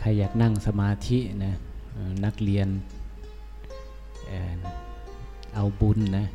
[0.00, 1.52] ใครอยากนั่งสมาธินะ
[2.24, 2.68] นักเรียน
[5.54, 6.26] เอาบุญนะ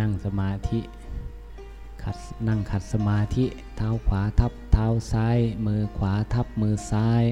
[0.00, 0.78] นั่งสมาธิ
[2.02, 2.16] ขัด
[2.48, 3.44] นั่งขัดสมาธิ
[3.76, 7.24] เท้าขวาทับเท้าซ้าย มือขวาทับมือซ้าย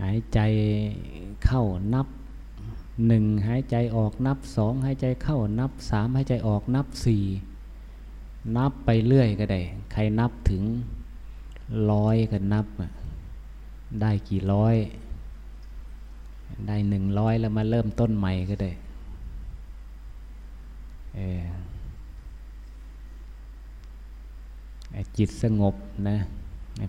[0.00, 0.38] หายใจ
[1.44, 1.62] เข้า
[1.94, 2.06] นับ
[3.06, 7.24] หนึ่งหายใจออกนับสองหายใจเข้านับสามหายใจออกนับสี่
[8.56, 9.60] นับไปเรื่อยก็ได้
[9.92, 10.62] ใครนับถึง
[11.90, 12.66] ร้อยก็นับ
[14.00, 14.76] ได้กี่ร้อย
[16.66, 18.70] ได้หนึ่งร้อยแล้วมาเริ่มต้นใหม่ก็ได้
[25.16, 25.74] จิตสงบ
[26.08, 26.16] นะ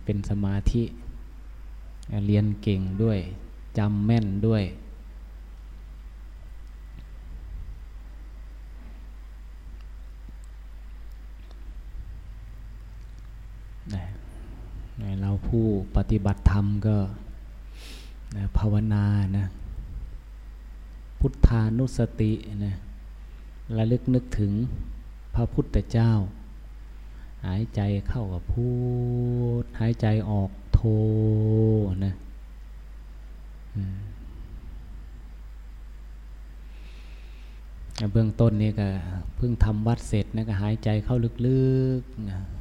[0.05, 0.83] เป็นสมาธิ
[2.25, 3.19] เรียนเก่งด้วย
[3.77, 4.63] จำแม่นด้วย
[15.21, 16.97] เราผู้ป ฏิบัติธรรมก็
[18.35, 19.05] นะภาวนา
[19.37, 19.45] นะ
[21.19, 22.31] พุทธานุสติ
[22.65, 22.75] นะ
[23.77, 24.51] ระลึกนึกถึง
[25.35, 26.11] พระพุทธเจ้า
[27.45, 28.69] หายใจเข้ากับพู
[29.61, 30.81] ดหายใจออกโท
[32.05, 32.13] นะ
[38.13, 38.87] เบื้องต้นนี่ก็
[39.35, 41.63] เพิ่งทำวัดเสร็จนะก็หายใจเข้าลึ
[41.99, 42.60] กๆนะสัก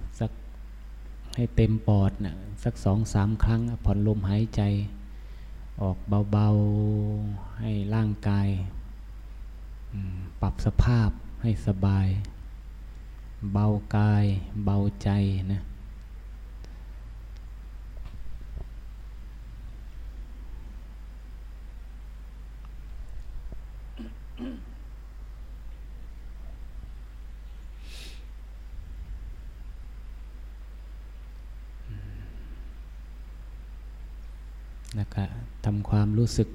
[1.35, 4.63] ให้เต็มปอดนะสักสองสามครั้งผ่อนลมหายใจ
[5.81, 5.99] ออก
[6.33, 8.49] เบาๆ ให้ร่างกาย
[10.41, 11.11] ปรับสภาพ
[11.43, 12.09] ให้สบาย
[13.53, 14.25] เบากาย
[14.65, 15.11] เบาใจ
[15.53, 15.61] นะ
[34.97, 35.23] แล้วก็
[35.65, 36.49] ทำความรู้สึก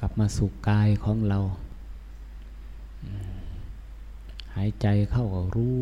[0.00, 1.38] กลับมาสู่กายของเรา
[4.56, 5.76] หายใจเข้าก็รู้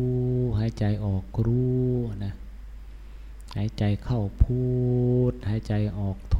[0.59, 1.83] หายใจออกรู้
[2.25, 2.33] นะ
[3.55, 4.61] หายใจเข้าพู
[5.31, 6.37] ด หายใจออกโท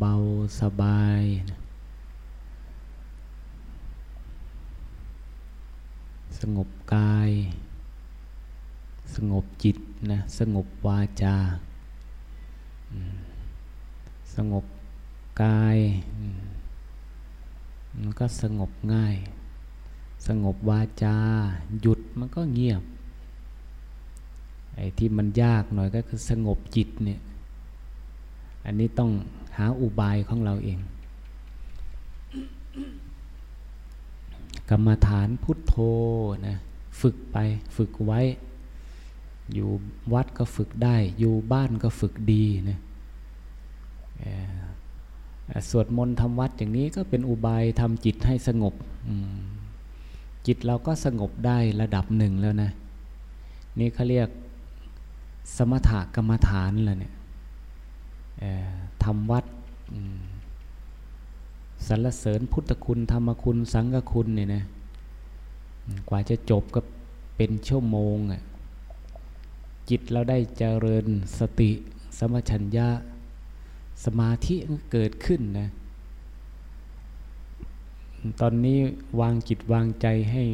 [0.00, 1.58] เบาๆ สบายนะ
[6.40, 7.30] สงบกาย
[9.14, 9.76] สงบจิต
[10.10, 11.36] นะสงบวาจา
[14.34, 14.64] สงบ
[15.42, 15.78] กาย
[18.00, 19.16] มันก็สงบง่าย
[20.26, 21.16] สงบวาจา
[21.80, 22.82] หยุดมันก็เงียบ
[24.74, 27.20] ไอ้ที่มันยากหน่อยก็คือสงบจิตเนี่ย
[28.64, 29.10] อันนี้ต้อง
[29.56, 30.78] หาอุบายของเราเอง
[34.70, 35.74] กรรมฐานพุทโธ
[36.46, 36.56] นะ
[37.00, 37.36] ฝึกไป
[37.76, 38.20] ฝึกไว้
[39.54, 39.68] อยู่
[40.14, 42.78] วัดก็ฝึกได้ อยู่บ้านก็ฝึกดีนะ
[45.70, 48.74] สวดมนต์ทำวัดอย่างนี้ก็เป็นอุบายทำจิตให้สงบ
[50.46, 52.70] จิตเราก็สงบได้ระดับหนึ่งแล้วนะ
[53.78, 54.28] นี่เขาเรียก
[55.56, 57.14] สมถกรรมฐานแหละเนี่ย
[59.04, 59.44] ทำวัด
[61.86, 64.62] สรรเสริญพุทธคุณธรรมคุณสังฆคุณเนี่ยนะ
[66.08, 66.80] กว่าจะจบก็
[67.36, 68.42] เป็นชั่วโมงอะ
[69.90, 71.06] จิตเราได้เจริญ
[71.38, 71.70] สติ
[72.18, 72.88] สมัชัญญะ
[74.04, 74.54] สมาธิ
[74.92, 75.68] เกิดขึ้นนะ
[78.40, 78.78] ตอนนี้
[79.20, 80.44] วางจิตวางใจให้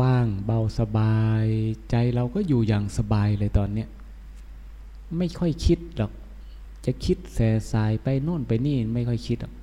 [0.00, 1.46] ว่างเบาสบาย
[1.90, 3.86] ใจเราก็อยู่อย่างสบายเลยตอนนี้
[5.16, 6.12] ไม่ค่อยคิดหรอก
[6.86, 7.38] จะคิดแส
[7.72, 9.54] สายไปโน่นไปนี่ไม่ค่อยคิดหรอก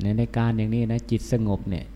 [0.00, 1.86] ในในการอย่างนี้นะจิตสงบเนี่ย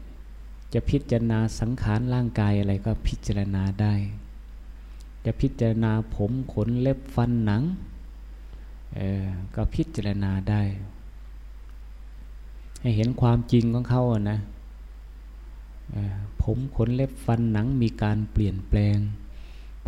[0.78, 3.94] จะพิจารณาสังขารร่างกายอะไรก็พิจารณาได้
[5.24, 7.62] จะพิจารณาผมขนเล็บฟันหนัง
[9.54, 10.62] ก็พิจารณาได้
[12.80, 14.38] ให้เห็นความจริงของเขาอะนะ
[16.42, 18.98] ผมขนเล็บฟันหนังมีการเปลี่ยนแปลง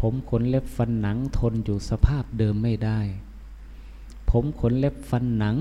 [0.01, 3.01] ผมขนเล็บฟันหนังทนอยู่สภาพเดิมไม่ได้
[4.31, 5.57] ผมขนเล็บฟันหนัง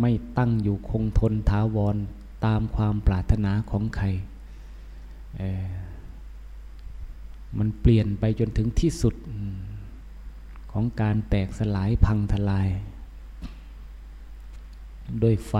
[0.00, 1.98] ไม่ตั้งอยู่คงทนถาวร
[2.44, 4.06] ตามความปรารถนาของใคร
[7.58, 9.14] มันเปลี่ยนไปจนถึงที่สุด
[10.72, 12.68] ของการแตกสลายพังทลาย
[15.20, 15.54] โดยไฟ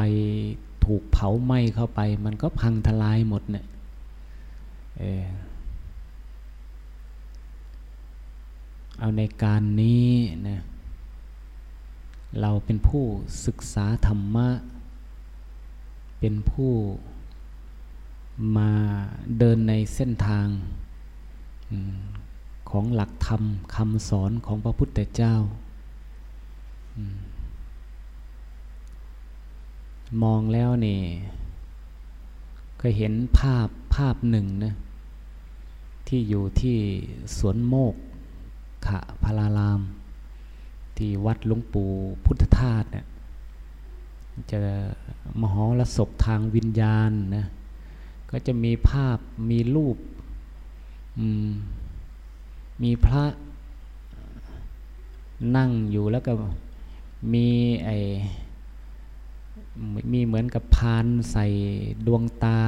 [0.85, 3.65] ถูกเผาไหม้เข้าไป มันก็พังทลายหมดเนี่ย
[8.99, 10.11] เอาในการนี้
[10.49, 10.61] นะ
[12.41, 13.05] เราเป็นผู้
[13.47, 14.49] ศึกษาธรรมะ
[16.21, 16.73] เป็นผู้
[18.57, 18.73] มา
[19.39, 20.47] เดินในเส้นทาง
[22.71, 23.43] ของหลักธรรม
[23.75, 25.35] คำสอนของพระพุทธเจ้า
[30.23, 31.01] มองแล้วนี่
[32.81, 34.75] ก็เห็นภาพภาพหนึ่งนะ
[36.09, 36.79] ที่อยู่ที่
[37.37, 37.95] สวนโมก
[38.87, 39.81] ขะพาราราม
[40.97, 41.89] ที่วัดหลวงปู่
[42.25, 43.07] พุทธทาสเนี่ย
[44.51, 44.59] จะ
[45.41, 47.45] มหรสพทางวิญญาณนะ
[48.31, 49.19] ก็จะมีภาพ
[49.51, 49.97] มีรูป
[52.83, 53.25] มีพระ
[55.57, 56.33] นั่งอยู่แล้วก็
[57.33, 57.49] มี
[57.85, 57.91] ไอ
[60.13, 61.47] มีเหมือนกับพานใส่
[62.07, 62.59] ดวงตา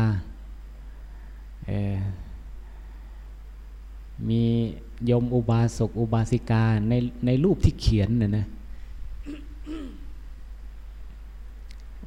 [4.29, 4.43] มี
[5.11, 6.93] ยมอุบาสกอุบาสิกาใน
[7.27, 8.47] ในรูปที่เขียนน่ะนะ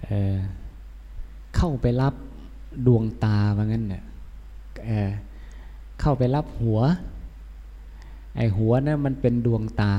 [0.08, 2.14] เเข้าไปรับ
[2.88, 4.04] ดวงตาว่างั้นเนี่ย
[4.86, 6.80] เเข้าไปรับหัว
[8.36, 9.94] ไอหัวนะั้นมันเป็นดวงตา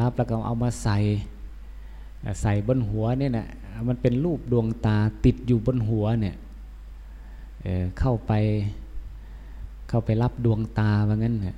[0.00, 0.98] รับแล้วก็เอามาใส่
[2.42, 3.46] ใส่บนหัวเนี่ยนะ
[3.88, 6.36] มันเป็นรูปดวงตาติดอยู่บนหัวเนี่ย
[7.62, 8.32] เเข้าไป
[9.88, 11.56] เข้าไปรับดวงตาว่างั้นเนี่ย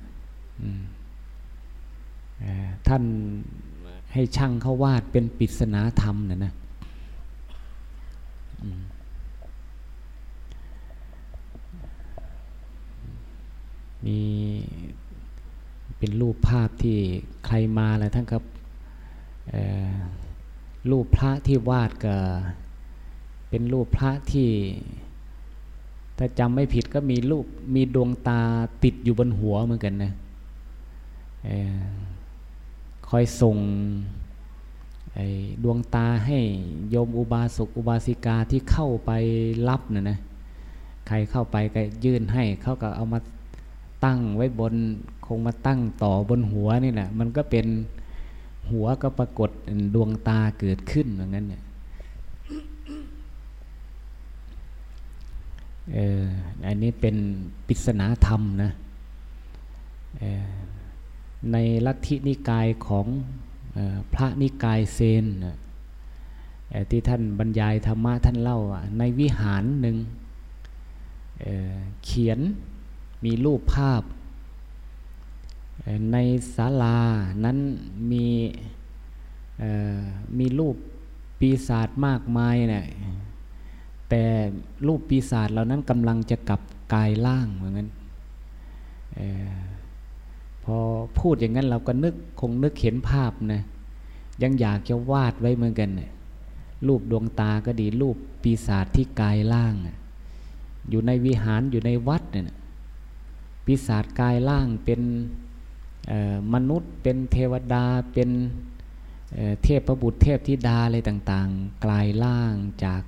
[2.87, 3.03] ท่าน
[4.13, 6.53] ให้ช่างเขาวาดเป็นปริศนาธรรมนะนะ
[14.05, 14.19] มี
[15.97, 16.97] เป็นรูปภาพที่
[17.45, 18.43] ใครมาแล้วท่านครับ
[20.91, 22.15] รูปพระที่วาดก็
[23.49, 24.49] เป็นรูปพระที่
[26.17, 27.45] ถ้าจำไม่ผิดก็มีรูป
[27.75, 28.41] มีดวงตา
[28.83, 30.11] ติดอยู่บนหัวเหมือนกันนะ
[33.09, 33.57] คอยส่ง
[35.63, 36.39] ดวงตาให้
[36.89, 39.11] โยมอุบาสกอุบาสิกาที่เข้าไป
[39.69, 40.17] รับนะนะ
[41.07, 43.19] ใครเข้าไปก็ยื่นให้เขาก็เอามา
[44.05, 44.73] ตั้งไว้บน
[45.25, 47.65] คงมาตั้งต่อบนหัวนี่แหละมันก็เป็น
[48.71, 49.49] หัวก็ปรากฏ
[49.95, 51.63] ดวงตาเกิดขึ้นอย่างนั้นเนี่ย
[55.93, 56.21] เออ
[56.65, 57.15] อันนี้เป็น
[57.67, 58.71] ปริศนาธรรมนะ
[61.51, 63.05] ในลัทธินิกายของ
[64.13, 65.25] พระนิกายเซน
[66.89, 68.59] ที่ท่านบรรยายธรรมะท่านเล่า
[68.97, 69.97] ในวิหารหนึ่ง
[71.39, 72.39] เเขียน
[73.23, 74.03] มีรูปภาพ
[76.11, 76.17] ใน
[76.55, 76.99] ศาลา
[77.45, 77.57] นั้น
[78.11, 78.25] มี
[80.39, 80.75] มีรูป
[81.39, 82.85] ปีศาจมากมายเนี่ย
[84.09, 84.23] แต่
[84.87, 86.61] รูปปีศาจเหล่านั้นกำลังจะกลับ
[86.93, 87.89] กายล่างเหมือนกัน
[90.63, 90.77] พอ
[91.19, 93.63] พูดอย่างนั้นเราก็นึกคงนึกเห็นภาพนะ
[94.41, 96.11] ยังอยากจะวาดไว้เหมือนกันนี่ย
[96.87, 99.73] รูปดวงตาก็ดีรูปปีศาจที่กายล่าง
[100.89, 102.57] อยู่ในวิหารอยู่ในวัดเนี่ย
[103.65, 105.01] ปีศาจกายล่างเป็น
[106.53, 108.29] มนุษย์เป็นเทวดาเป็น
[109.63, 112.53] เทพประบุตรเทพธิดาอะไรต่างๆ กลายล่าง
[112.83, 113.01] จาก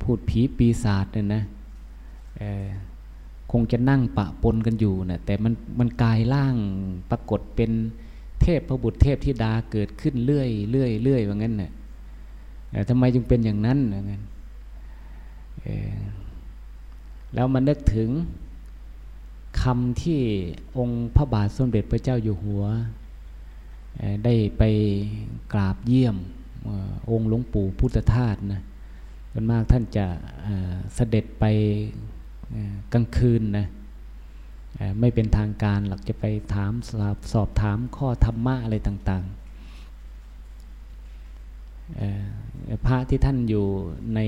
[0.00, 1.42] พูดผีปีศาจเนี่ยนะ
[3.50, 6.56] คงจะนั่งปะปนกันอยู่นะแต่มันมันกลายล่าง
[7.10, 7.70] ปรากฏเป็น
[8.40, 14.22] เทพพระบุตรเทพธิดาเกิดขึ้นเรื่อยเรื่อยเรื่อยว่างั้นนะ่ะทำไมจึงเป็นอย่างนั้นว่างั้น
[17.34, 18.10] แล้วมันนึกถึง
[19.62, 20.20] คำที่
[20.76, 22.64] องค์พระบาทสมเด็จพระเจ้าอยู่หัว
[24.24, 24.62] ได้ไป
[25.52, 26.16] กราบเยี่ยม
[27.10, 28.62] องค์หลวงปู่พุทธทาสนะ
[29.32, 30.06] ส่วนมากท่านจะ
[30.94, 31.44] เสด็จไป
[32.92, 33.66] กลางคืนนะ
[35.00, 39.36] ไม่เป็นทางการหลักจะไปถามสอบสอบถามข้อธรรมะอะไรต่างๆ
[42.86, 43.66] พระที่ท่านอยู่
[44.14, 44.18] ใน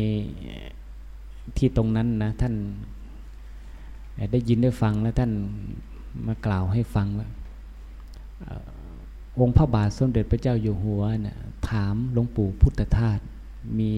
[1.57, 2.55] ที่ตรงนั้นนะท่าน
[4.33, 5.33] ได้ยินได้ฟังแล้วท่าน
[6.27, 7.29] มากล่าวให้ฟังว่า
[9.39, 11.39] องค์พระบาทสมเด็จพระเจ้าอยู่หัวนะ
[11.71, 13.19] ถามหลวงปู่พุทธทาส
[13.79, 13.93] มี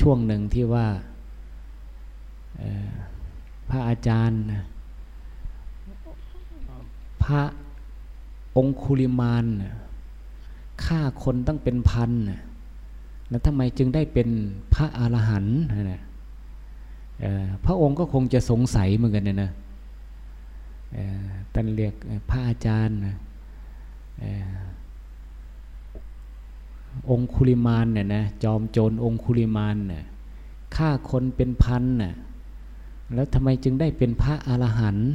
[0.00, 0.86] ช่วงหนึ่งที่ว่า
[3.68, 4.40] พระอาจารย์
[7.22, 7.42] พระ
[8.56, 9.44] องคุลิมาน
[10.84, 12.10] ฆ่าคนตั้งเป็นพัน
[13.28, 14.28] แล้วทำไมจึงได้เป็น
[14.74, 15.58] พระอรหันต์
[15.92, 16.02] นะ
[17.64, 19.52] พระองค์ก็คงจะสงสัยเหมือนกันนะนะ
[21.52, 21.94] ท่านเรียก
[22.30, 22.96] พระอาจารย์
[27.10, 30.04] องคุลิมานเนี่ยนะจอมโจรองคุลิมานเนี่ย
[30.76, 32.14] ฆ่าคนเป็นพันน่ะ
[33.14, 35.10] แล้วทำไมจึงได้เป็นพระอรหันต์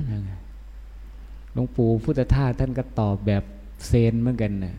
[1.53, 3.43] หลวงปู่พุทธทาสท่านก็ตอบแบบ
[3.87, 4.75] เซนเหมือนกันนะ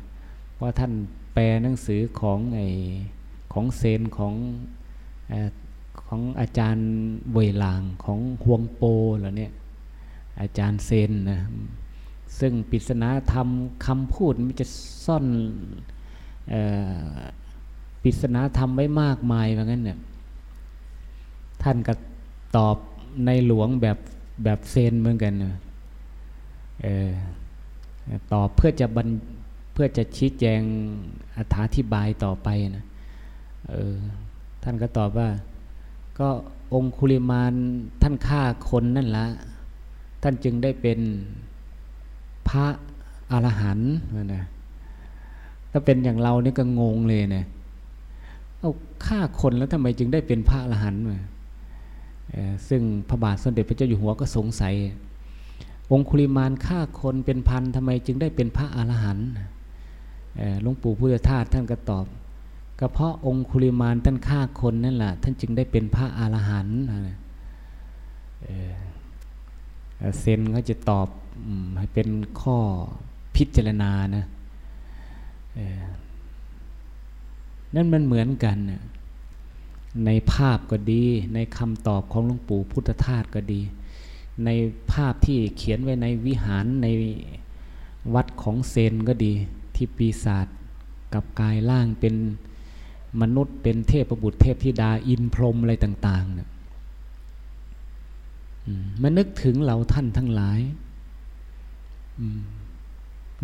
[0.54, 0.92] เพราะท่าน
[1.34, 2.60] แปลหนังสือของไอ
[3.52, 4.34] ของเซนของ
[6.06, 6.88] ของอาจารย์
[7.34, 8.82] เวลางของฮวงโป
[9.18, 9.52] เหรอเนี่ย
[10.40, 11.40] อาจารย์เซนนะ
[12.38, 13.48] ซึ่งปริศนาธรรม
[13.86, 14.66] คำพูดมันจะ
[15.04, 15.24] ซ่อน
[18.02, 19.98] ปริศนาธรรมไว้มากมายว่างั้นเนี่ย
[21.62, 21.94] ท่านก็
[22.56, 22.76] ตอบ
[23.24, 23.98] ในหลวงแบบ
[24.44, 25.54] แบบเซนเหมือนกันนะ
[28.32, 29.08] ตอบเพื่อจะบรร
[29.72, 30.60] เพื่อจะชี้แจง
[31.62, 32.84] อธิบายต่อไปนะ
[34.62, 35.28] ท่านก็ตอบว่า
[36.18, 36.28] ก็
[36.74, 37.54] องคุลิมาน
[38.02, 39.26] ท่านฆ่าคนนั่นละ
[40.22, 40.98] ท่านจึงได้เป็น
[42.48, 42.66] พระ
[43.30, 43.92] อรหันต์
[44.34, 44.44] นะ
[45.70, 47.44] ถ้าเป็นอย่างเรานี่ก็งงเลยเนะ
[48.58, 48.70] เอา
[49.06, 51.18] ฆ่าคนแล้วทำไมจึงได้เป็นพระอรหันต์มา
[52.68, 54.74] ซึ่งพระบาทสมเด็จพระเจ้าอยู่หัวก็สงสัย
[55.92, 59.28] องคุลิมานฆ่าคนเป็นพันทำไมจึงได้เป็นพระอรหันต์
[60.62, 62.06] หลวงปู่พุทธทาสท่านก็ตอบ
[62.80, 66.78] ก็เพราะองคุลิมานท่านฆ่าคนนั่นแหละท่านจึงได้เป็นพระอรหันต์
[70.20, 71.08] เซนเขาจะตอบ
[71.78, 72.08] ให้เป็น
[72.40, 72.56] ข้อ
[73.36, 74.24] พิจารณานะ
[77.74, 78.56] นั่นมันเหมือนกัน
[80.04, 83.60] ในภาพก็ดี ในคำตอบของหลวงปู่พุทธทาสก็ดี
[84.44, 84.48] ใน
[84.92, 86.86] ภาพที่เขียนไว้ในวิหารใน
[88.14, 89.32] วัดของเซนก็ดี
[89.74, 90.46] ที่ปีศาจ
[91.14, 92.14] กับกายล่างเป็น
[93.20, 96.48] มนุษย์เป็นเทพประบุตรเทพธิดาอินพรหมอะไรต่างๆเนี่ย
[99.02, 100.60] มานึกถึงเราท่านทั้งหลาย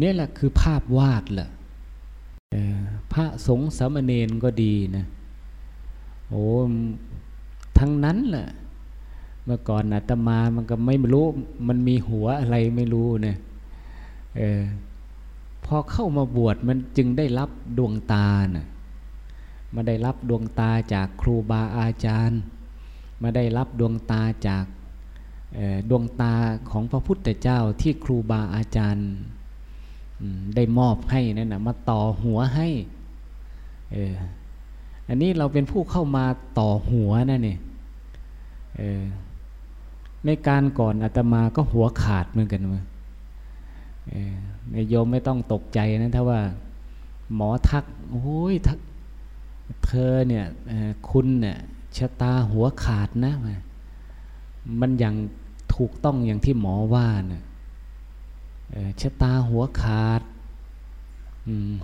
[0.00, 1.50] นี่แหละคือภาพวาดแหละ
[3.12, 5.06] พระสงฆ์สามเณรก็ดีนะ
[6.32, 6.48] โอ้
[7.78, 8.48] ทั้งนั้นแหละ
[9.44, 11.26] เมื่อก่อนอาตมามันก็ไม่รู้
[11.68, 13.36] มันมีหัวอะไรไม่รู้เนี่ย
[14.40, 14.62] ออ
[15.64, 18.66] พอเข้ามาบวชมันจึงได้รับดวงตานะ่ะ
[19.74, 22.40] มาได้รับดวงตาจากครูบาอาจารย์
[23.22, 24.64] มาได้รับดวงตาจาก
[25.90, 26.34] ดวงตา
[26.70, 29.08] ของพระพุทธเจ้าที่ครูบาอาจารย์
[30.54, 32.68] ได้มอบให้นั่นนะมาต่อหัวให้
[35.12, 36.24] อันนี้เราเป็นผู้เข้ามา
[36.58, 37.56] ต่อหัวนั่นนี่
[40.26, 42.80] ในการก่อนอาตมาก็หัวขาดเหมือนกันมา
[44.72, 46.40] ในโยมไม่ต้องตกใจนะถ้าว่า
[47.34, 48.78] หมอทักโอ้ยทัก
[49.84, 50.46] เธอเนี่ย
[51.10, 51.56] คุณเนี่ย
[51.96, 53.32] ชะตาหัวขาดนะ
[54.80, 55.14] มันอย่าง
[55.74, 57.42] ถูกต้องอย่างที่หมอว่านะ
[59.00, 60.22] ชะตาหัวขาด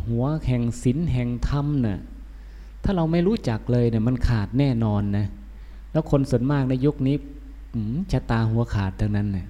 [0.07, 1.99] หัวแห่งศีลแห่งธรรมเนะ่ย
[2.85, 5.27] ถ้าเราไม่รู้จักเลยเนี่ยมันขาดแน่นอนนะ
[5.93, 7.17] แล้วคนส่วนมากในยุคนี้
[8.13, 9.47] ชะตาหัวขาดทั้งนั้นเนี่ย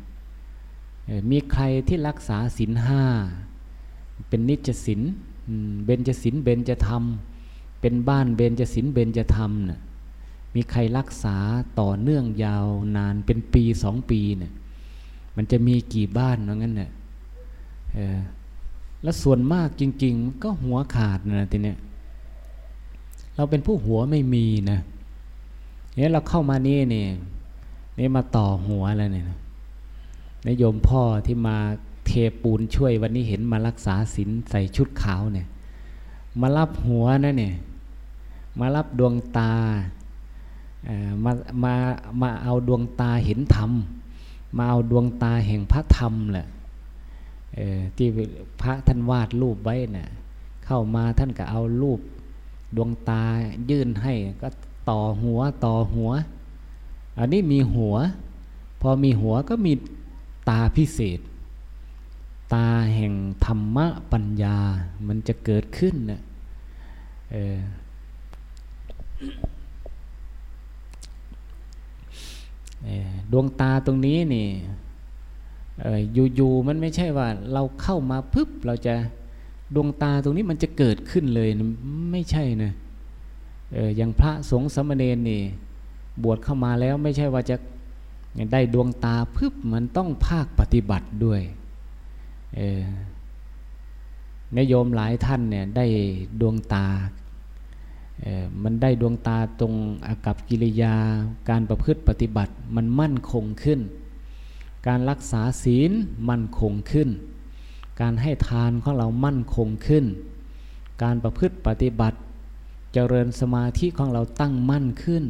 [1.30, 3.02] มีใครที่รักษาศีลห้า
[4.28, 5.00] เป็นนิจศีล
[5.84, 7.02] เบญจศีลเบญจธรรม
[7.80, 9.80] เป็นบ้านเบญจศีลเบญจธรรมเนะ่ย
[10.54, 11.36] มีใครรักษา
[11.80, 12.66] ต่อเนื่องยาว
[12.96, 14.52] นานเป็นปีสองปีเนี่ย
[15.36, 16.90] มันจะมีกี่บ้านว่างั้นเนี่ย
[19.02, 21.78] แล้วส่วนมากจริง ๆ ก็หัวขาดนะทีเนี้ย
[23.38, 24.80] เราเป็นผู้หัวไม่มีนะ
[25.94, 27.04] เนี่ยเราเข้ามานี่นี่
[27.98, 29.26] นี่มาต่อหัวแล้วเนี่ย
[30.46, 31.56] นโยมพ่อที่มา
[32.06, 32.10] เท
[32.42, 35.46] ปูนช่วยวันนี้เห็นมารักษาศีลใส่ชุดขาวเนี่ย
[36.40, 37.54] มารับหัวนะเนี่ย
[38.60, 39.52] มารับดวงตา
[41.24, 41.32] มา
[41.64, 41.74] มา
[42.22, 43.70] มาเอาดวงตาเห็นธรรม
[44.56, 46.48] มาเอาดวงตาแห่งพระธรรมแหละ
[47.96, 48.08] ที่
[48.60, 50.08] พระท่านวาดรูปไว้นะ่ะ
[50.66, 52.00] เข้ามาท่านก็เอารูป
[52.76, 53.22] ดวงตา
[53.70, 54.48] ยื่นให้ก็
[54.88, 56.10] ต่อหัวต่อหัว
[57.18, 57.94] อันนี้มีหัว
[58.80, 59.72] พอมีหัวก็มี
[60.48, 61.20] ตาพิเศษ
[62.54, 64.58] ตาแห่งธรรมะปัญญา
[65.06, 66.20] มันจะเกิดขึ้นนะ่ะ
[73.32, 74.48] ดวงตาตรงนี้นี่
[76.34, 78.94] อยู่ๆมันไม่ใช่ว่าเราเข้ามาปึ๊บเราจะ
[79.74, 81.48] ดวงตาตรงนี้มันจะเกิดขึ้นเลย
[82.12, 82.72] ไม่ใช่นะ
[83.96, 85.42] อย่างพระสงฆ์สมณเณรนี่
[86.22, 87.56] บวชเข้ามาแล้วไม่ใช่ว่าจะ
[88.52, 91.42] ได้ดวงตาปึ๊บมันต้องภาคปฏิบัติด้วย
[94.56, 95.86] นโยมหลายท่านเนี่ยได้
[96.40, 96.86] ดวงตา
[98.62, 99.74] มันได้ดวงตาตรง
[100.06, 100.94] อากับกิริยา
[101.48, 103.80] การประพฤติปฏิบัติมันมั่นคงขึ้น
[104.86, 105.92] การรักษาศีล
[106.28, 107.08] มั่นคงขึ้น
[108.00, 110.04] การให้ทานของเรามั่นคงขึ้น
[111.02, 112.18] การประพฤติปฏิบัติ
[112.92, 115.24] เจริญสมาธิของเราตั้งมั่นขึ้น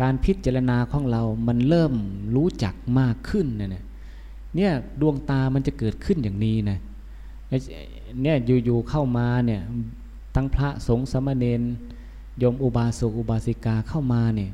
[0.00, 1.92] การพิจารณาของเรามันเริ่ม
[2.36, 3.70] รู้จักมากขึ้นเนี่ย
[4.56, 6.78] เนี่ยดวงตามันจะเกิดขึ้นอย่างนี้นะ
[8.22, 9.60] เนี่ยอยู่ๆเข้ามาเนี่ย
[10.34, 11.60] ทั้งพระสงฆ์สมณเณร
[12.42, 14.50] ยมอุบาสกอุบาสิกาเข้ามาเนี่ย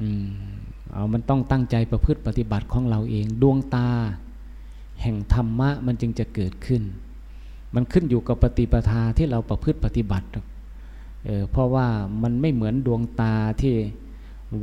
[0.00, 0.26] อืม
[0.92, 3.88] เอามันต้องตั้งใจประพฤติปฏิบัติของเราเอง ดวงตา
[5.02, 6.82] แห่งธรรมะมันจึงจะเกิดขึ้น
[7.74, 10.26] มันขึ้นอยู่กับปฏิปทาที่เราประพฤติปฏิบัติ
[11.26, 11.86] เออเพราะว่า
[12.22, 13.74] มันไม่เหมือนดวงตาที่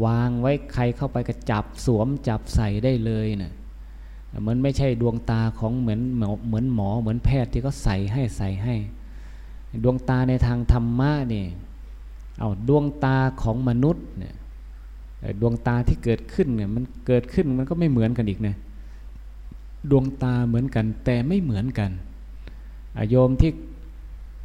[0.06, 3.52] วางไว้ใครเข้าไปก็จับสวมจับใส่ได้เลยเนะ่ย
[4.48, 8.76] มันไม่ใช่ดวงตาของเหมือนเหมือนหมอเหมือนแพทย์ที่เขาใส่ให้ใส่ให้
[9.84, 11.46] ดวงตาในทางธรรมะนี่
[12.40, 14.36] เอาดวงตาของมนุษย์เนี่ย
[15.42, 18.56] ดวงตาที่เกิดขึ้นเนี่ยมันเกิดขึ้นมันก็ไม่เหมือนกันอีกนะ
[19.92, 21.92] ดวงตาเหมือนกัน แต่ไม่เหมือนกัน
[23.10, 23.52] โยมที่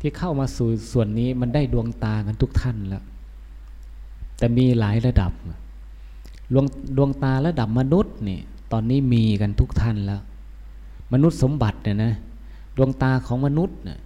[0.01, 3.05] ที่เข้ามาสู่ส่วนนี้มันได้ดวงตากันทุกท่านแล้ว
[4.39, 5.33] แต่มีหลายระดับ
[6.53, 8.41] ดวงดวงตาระดับมนุษย์นี่
[8.73, 10.21] ตอนนี้มีกันทุกท่านแล้ว
[11.13, 12.15] มนุษย์สมบัติเนี่ยนะ
[12.77, 13.99] ดวงตาของมนุษย์เนี่ย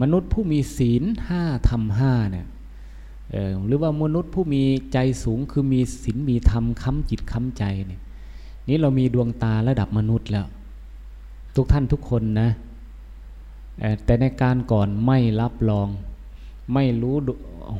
[0.00, 2.46] มนุษย์ผู้มีศีลห้าธรรมห้าเนี่ย
[3.66, 4.62] หรือว่ามนุษย์ผู้มี
[4.92, 8.00] ใจสูงคือมีศีลมีธรรมค้ำจิตค้ำใจเนี่ย
[8.68, 10.46] นี้เรามีดวงตาระดับมนุษย์แล้ว
[11.56, 12.50] ทุกท่านทุกคนนะ
[14.04, 15.88] แต่ในการก่อนไม่รับรอง
[16.74, 17.16] ไม่รู้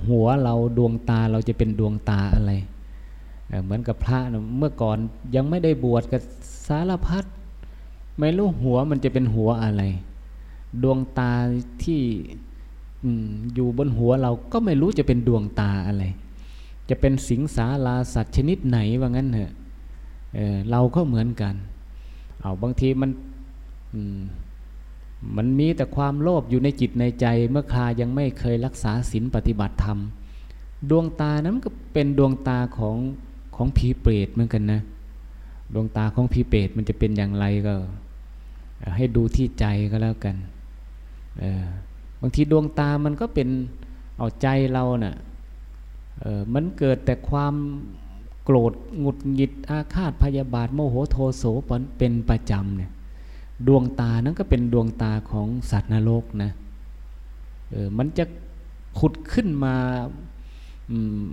[0.06, 2.52] หัวเราดวงตาเราจะเป็นดวงตาอะไร
[3.64, 4.98] เหมือนกับพระนะเมื่อก่อน
[5.34, 6.20] ยังไม่ได้บวชกับ
[6.66, 7.24] สารพัด
[8.18, 9.82] ไม่รู้หัวมันจะเป็นหัวอะไร
[10.82, 11.32] ดวงตา
[11.82, 12.00] ที่
[13.54, 16.04] อยู่บนหัวเราก็ไม่รู้จะเป็นดวงตาอะไร
[16.90, 19.52] จะเป็นสิงสาราสัตว์ชนิดไหนว่างั้นเถอะ
[20.34, 21.54] เเราก็เหมือนกัน
[22.40, 23.10] เอาบางทีมัน
[25.36, 29.98] มันมีแต่ความโลภอยู่ในจิตในใจ เมื่อคายังไม่เคยรักษาศีลปฏิบัติธรรม
[30.90, 32.96] ดวงตานั้นก็เป็นดวงตาของ
[33.56, 34.80] ของผีเปรตเหมือนกันนะ
[35.74, 37.74] ดวงตาของผีเปรตมันจะเป็นอย่างไรก็
[38.96, 40.36] ให้ดูที่ใจก็แล้วกัน
[42.20, 43.48] บางทีดวงตามันก็เป็น
[44.18, 45.14] เอาใจเราเนะ่ะ
[46.54, 47.54] มันเกิดแต่ความ
[48.44, 51.44] โกรธหงุดหงิดอาฆาตพยาบาทโมโหโทโส
[51.98, 52.90] เป็นประจำเนี่ย
[53.66, 56.50] ดวงตานั้นก็เป็นดวงตาของสัตว์นรกนะ
[57.70, 58.24] เออมันจะ
[58.98, 59.74] ขุดขึ้นมา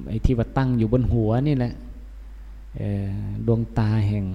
[0.07, 1.73] ไอ้ที่ว่าตั้งอยู่บนหัวนี่แหละ
[3.47, 4.25] ดวงตาแห่ง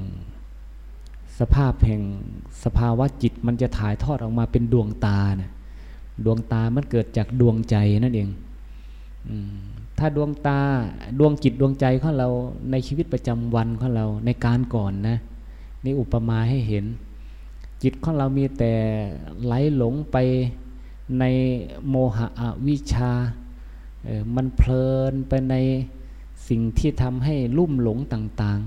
[1.38, 2.02] สภาพแห่ง
[2.64, 5.50] สภาวะจิตมันจะถ่ายทอดออกมาเป็นดวงตานะ
[6.24, 8.28] ดวงตามันเกิดจากดวงใจนั่นเอง
[9.98, 10.61] ถ้าดวงตา
[11.18, 12.28] ดวงจิตดวงใจของเรา
[12.70, 15.16] ในชีวิตประจำวันของเราในการก่อนนะ
[15.85, 16.85] นี่อุปมาให้เห็น
[17.83, 18.72] จิตของเรามีแต่
[19.44, 20.16] ไหลหลงไป
[21.18, 21.24] ใน
[21.88, 23.12] โมหะอวิชา
[24.07, 25.54] ออมันเพลินไปใน
[26.48, 28.61] สิ่งที่ทำให้ลุ่มหลงต่าง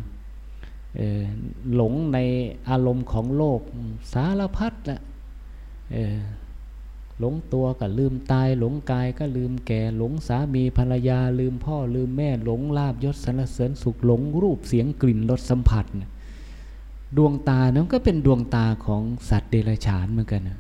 [0.64, 2.18] ๆหลงใน
[2.70, 3.60] อารมณ์ของโลก
[4.14, 5.02] สารพัดแหละ
[7.20, 15.86] หลงตัวก็ลืมตาย หลงกายก็ลืมแก่ หลงสามีภรรยาลืมพ่อลืมแม่หลงลาบยศสรรเสริญสุขหลงรูปเสียงกลิ่นรสสัมผัส
[17.18, 20.60] ดวงตานั้นก็เป็นดวงตาของสัตว์เดรัจฉานเหมือนกันนะ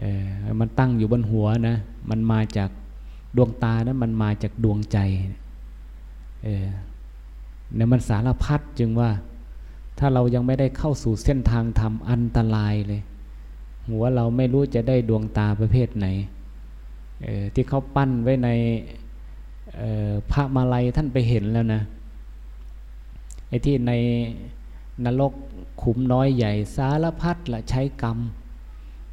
[0.00, 0.26] เออ
[0.60, 1.76] มันตั้งอยู่บนหัวนะ
[2.10, 2.70] มันมาจาก
[3.36, 4.98] ดวงตานะั้นมันมาจากดวงใจ
[6.44, 6.66] เออ
[7.74, 9.10] เนี่ยมันสารพัดจึงว่า
[9.98, 13.02] ถ้าเรายังไม่ได้เข้าสู่เส้นทางธรรมอันตรายเลย
[13.90, 16.06] หัวเราไม่รู้จะได้ดวงตาประเภทไหน
[17.54, 18.48] ที่เขาปั้นไว้ใน
[20.32, 21.82] พระมาลัยท่านไปเห็นแล้วนะ
[23.48, 23.92] ไอ้ที่ใน
[25.04, 25.32] นรก
[25.82, 28.18] ขุมน้อยใหญ่สารพัดละใช้กรรม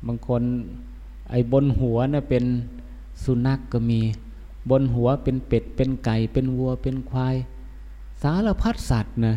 [0.07, 0.43] บางคน
[1.31, 2.43] ไอ้บนหัวนะ่ะเป็น
[3.23, 3.99] สุนัขกก็มี
[4.69, 7.35] บนหัวเป็นเป็ดเป็นไก่เป็นวัวเป็นควาย
[8.21, 9.35] สารพัดสัตว์นะ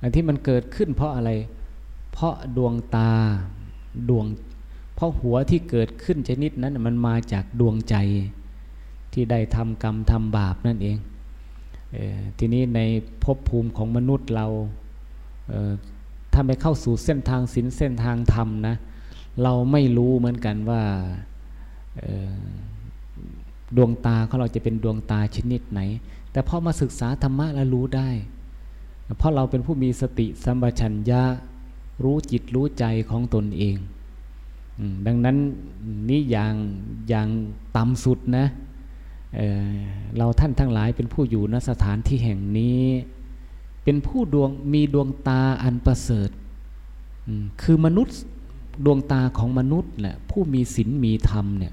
[0.00, 1.30] อันที่มันเกิดขึ้นเพราะอะไร
[2.12, 3.12] เพราะดวงตา
[4.10, 4.26] ดวง
[4.94, 7.96] เพราะหัวที่เกิดขึ้นชนิดนั้นมันมาจากดวงใจ
[9.12, 10.96] ที่ได้ทำกรรมทำบาปนั่นเอง
[11.92, 12.80] เออทีนี้ใน
[13.22, 14.46] ภพภูมิของมนุษย์เรา
[16.32, 18.76] ถ้าไม่เข้าสู่เส้นทางศีลเส้นทางธรรมนะ
[19.42, 20.82] เราไม่รู้เหมือนกันว่า
[23.76, 25.80] ดวงตาของเราจะเป็นดวงตาชนิดไหน
[26.32, 28.08] แต่พอมาศึกษาธรรมะแล้วรู้ได้
[29.18, 31.22] เพราะเราเป็นผู้มีสติสัมปชัญญะ
[32.02, 33.76] รู้จิตรู้ใจของตนเอง
[35.06, 35.36] ดังนั้น
[36.08, 36.54] นี่อย่าง
[37.08, 37.28] อย่าง
[37.76, 38.46] ต่ำสุดนะ
[39.36, 42.82] เเราท่านทั้งหลายเป็นผู้อยู่ณสถานที่แห่งนี้
[43.84, 46.30] เป็นผู้ดวงมีดวงตาอันประเสริฐ
[47.62, 48.16] คือมนุษย์
[48.84, 51.72] ดวงตาของมนุษย์แหละผู้มีศีลมีธรรมเนี่ย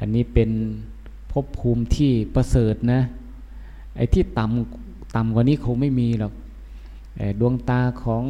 [0.00, 0.50] อันนี้เป็น
[1.32, 3.00] ภพภูมิที่ประเสริฐนะ
[3.96, 6.32] ไอ้ที่ต่ำต่ำกว่านี้คงไม่มีหรอก
[7.40, 8.24] ดวงตาของ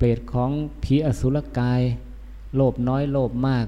[0.00, 0.50] เปรตของ
[0.82, 1.80] ผีอสุรกาย
[2.56, 3.66] โลภน้อยโลภมาก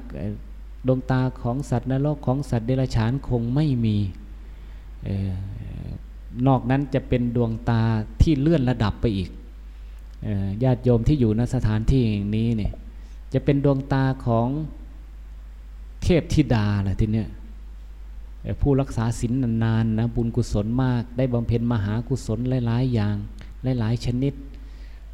[0.87, 3.97] ดวงตาของสัตว์นรกของสัตว์เดรัจฉานคงไม่มี
[6.47, 7.83] นอกนั้นจะเป็นดวงตา
[8.23, 9.31] ที่เลื่อนระดับไปอีก
[10.63, 12.73] ญาติโยมที่อยู่ณสถานที่อย่างนี้เนี่ย
[13.33, 14.49] จะเป็นดวงตาของ
[16.03, 17.29] เทพธิดาแหละทีเนี้ย
[18.61, 19.33] ผู้รักษาศีล
[19.65, 23.17] นานๆนะบุญกุศลมาก ได้บำเพ็ญมหากุศลหลายๆอย่าง
[23.81, 24.35] หลายๆชนิด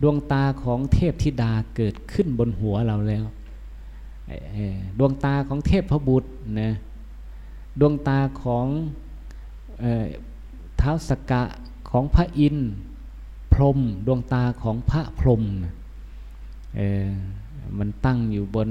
[0.02, 3.24] ดวงตาของเทพธิดาเกิดขึ้นบนหัวเราแล้ว
[4.98, 6.30] ดวงตาของเทพพบุตร
[6.60, 6.72] นะ
[7.80, 8.66] ดวงตาของ
[10.76, 11.42] เท้าสกกะ
[11.90, 12.70] ของพระอินทร์
[13.52, 15.42] พรมดวงตาของพระพรม
[17.78, 18.68] มันตั้งอยู่บน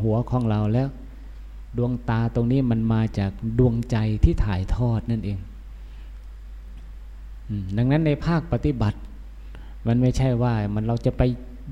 [0.00, 0.88] หัวของเราแล้ว
[1.78, 5.38] ดวงตาตรงนี้มันมาจากดวงใจที่ถ่ายทอดนั่นเอง
[7.76, 8.98] ดังนั้นในภาคปฏิบัติ
[9.86, 11.22] มันไม่ใช่ว่ามันเราจะไป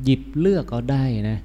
[0.02, 1.38] หยิบเลือกเอาได้นะ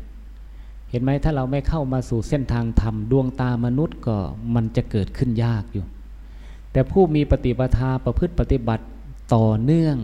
[0.90, 4.18] เห็นไหมถ้าเราไม่เข้ามาสู่เส้นทางธรรมดวงตามนุษย์ก็
[4.56, 5.86] มันจะเกิดขึ้นยากอยู่
[6.72, 8.86] แต่ผู้มีปฏิปทาประพฤติปฏิบัติ
[9.36, 9.98] ต่อเนื่อง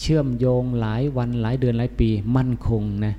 [0.00, 3.14] เชื่อมโยงหลายวันหลายเดือนหลายปีมั่นคงนะ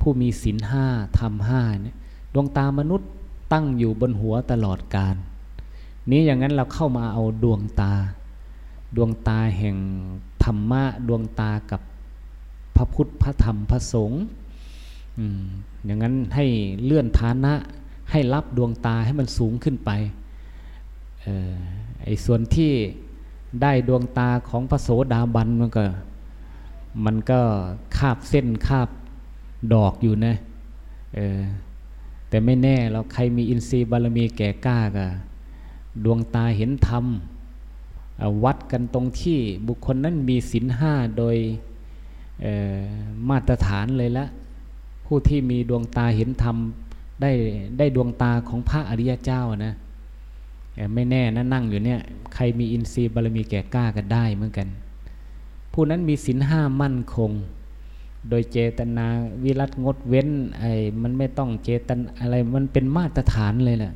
[0.00, 0.86] ผู้มีศีลห้า
[1.18, 1.96] ทำห้าเนี่ย
[2.34, 3.08] ดวงตามนุษย์
[3.52, 5.16] ตั้งอยู่บนหัวตลอดกาล
[6.10, 7.94] นี้อย่างนั้นเราเข้ามาเอาดวงตา
[8.96, 9.76] ดวงตาแห่ง
[10.44, 11.80] ธรรมะดวงตากับ
[12.76, 14.20] พระพุทธพระธรรมพระสงฆ์
[15.84, 16.46] อย่างนั้นให้
[16.84, 17.52] เลื่อนฐานะ
[18.10, 19.90] ให้รับดวงตาให้มันสูงขึ้นไป
[21.26, 21.52] ออ
[22.04, 22.72] ไอ้ส่วนที่
[23.62, 25.84] ได้ดวงตาของพระโสดาบันมันก็
[27.04, 27.40] มันก็
[27.96, 28.88] คาบเส้นคาบ
[29.74, 30.34] ดอกอยู่นะ
[31.18, 31.40] ออ
[32.28, 35.06] แต่ไม่แน่เราใครมีอินทรีย์บารมีแก่กล้าก็
[36.04, 37.04] ดวงตาเห็นธรรม
[38.44, 41.36] วัดกันตรงที่บุคคลนั้นมีศีลห้าโดย
[43.28, 44.26] มาตรฐานเลยละ
[45.06, 46.56] ผู้ที่มีดวงตาเห็นธรรม
[47.22, 47.32] ได้
[47.78, 49.74] ได้ดวงตาของพระอริยเจ้านะ
[50.94, 52.00] ไม่แน่นะนั่งอยู่เนี่ย
[52.34, 54.68] ใครมีอินทรีย์บารมีแก่กล้ากันได้เหมือนกัน
[55.72, 57.30] ผู้นั้นมีศีลห้ามั่นคง
[58.28, 59.06] โดยเจตนา
[59.42, 60.28] วิรัตงดเว้น
[60.58, 63.92] ไอ้มันไม่ต้องเจตนอะไรมันเป็นมาตรฐานเลยแหละ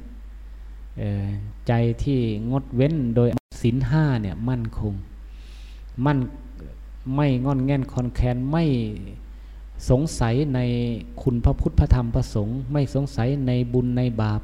[1.69, 2.19] ใจที่
[2.51, 3.29] งดเว้นโดย
[3.61, 4.95] ศีลห้าเนี่ยมั่นคง
[6.05, 6.19] มั่น
[7.15, 8.65] ไม่งอนแง่นคอนแคนไม่
[9.91, 10.61] สงสัยใน
[11.23, 14.41] คุณพระพุทธพระธรรมพระสงฆ์ไม่สงสัยในบุญในบาป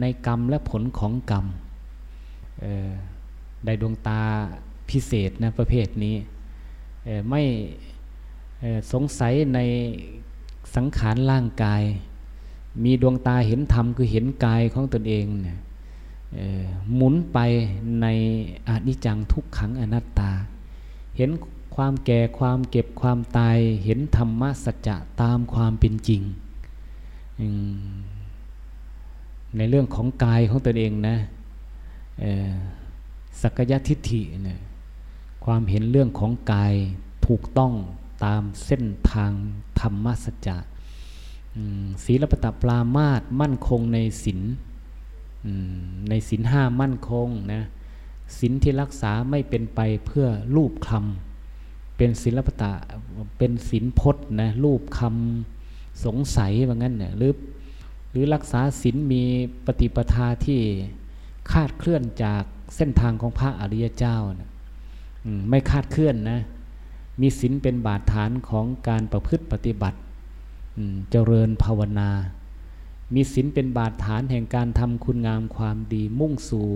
[0.00, 1.46] ในกรรมและผลของกรรม
[3.64, 4.20] ได้ดวงตา
[4.90, 6.16] พิเศษนะประเภทนี้
[7.30, 7.42] ไม่
[8.92, 9.58] สงสัยใน
[10.74, 11.82] สังขารร่างกาย
[12.84, 15.58] มีดวงตาเห็นธรรมคือเห็นกายของตนเองเนี่ย
[16.94, 17.38] หมุนไป
[18.00, 18.06] ใน
[18.68, 20.30] อนิจจังทุกขังอนัตตา
[21.16, 21.30] เห็น
[21.74, 26.22] ความแก่ความเก็บความตาย เห็นธรรมะสัจจะตามความเป็นจริง
[29.56, 31.16] ในเรื่องของกายของตนเองนะ
[33.40, 34.60] สักยทิฏฐิเนี่ย
[35.44, 36.74] ความเห็นเรื่องของกาย
[37.26, 37.72] ถูกต้อง
[38.24, 39.32] ตามเส้นทาง
[39.80, 40.56] ธรรมสัจจะ
[42.04, 44.40] ศีลปตปรามาตมั่นคงในศีล
[46.08, 47.62] ในศีลห้ามั่นคงนะ
[48.38, 52.72] ศีลที่รักษาไม่เป็นไปเพื่อรูปคำเป็นศีลปตะ
[53.38, 57.32] เป็นศีลพจน์นะรูปคำสงสัยว่างั้นเนี่ยหรือ
[58.10, 59.22] หรือรักษาศีลมี
[59.66, 60.60] ปฏิปทาที่
[61.52, 62.42] คาดเคลื่อนจาก
[62.76, 64.50] เส้นทางของพระอริยเจ้านะ
[65.48, 66.40] ไม่คาดเคลื่อนนะ
[67.20, 69.98] มีศีลเป็นบาดฐานของการประพฤติปฏิบัติ
[71.10, 72.10] เจริญภาวนา
[73.14, 76.68] มีศีลเป็นบาดฐานแห่งการทำคุณงามความดีมุ่งสู่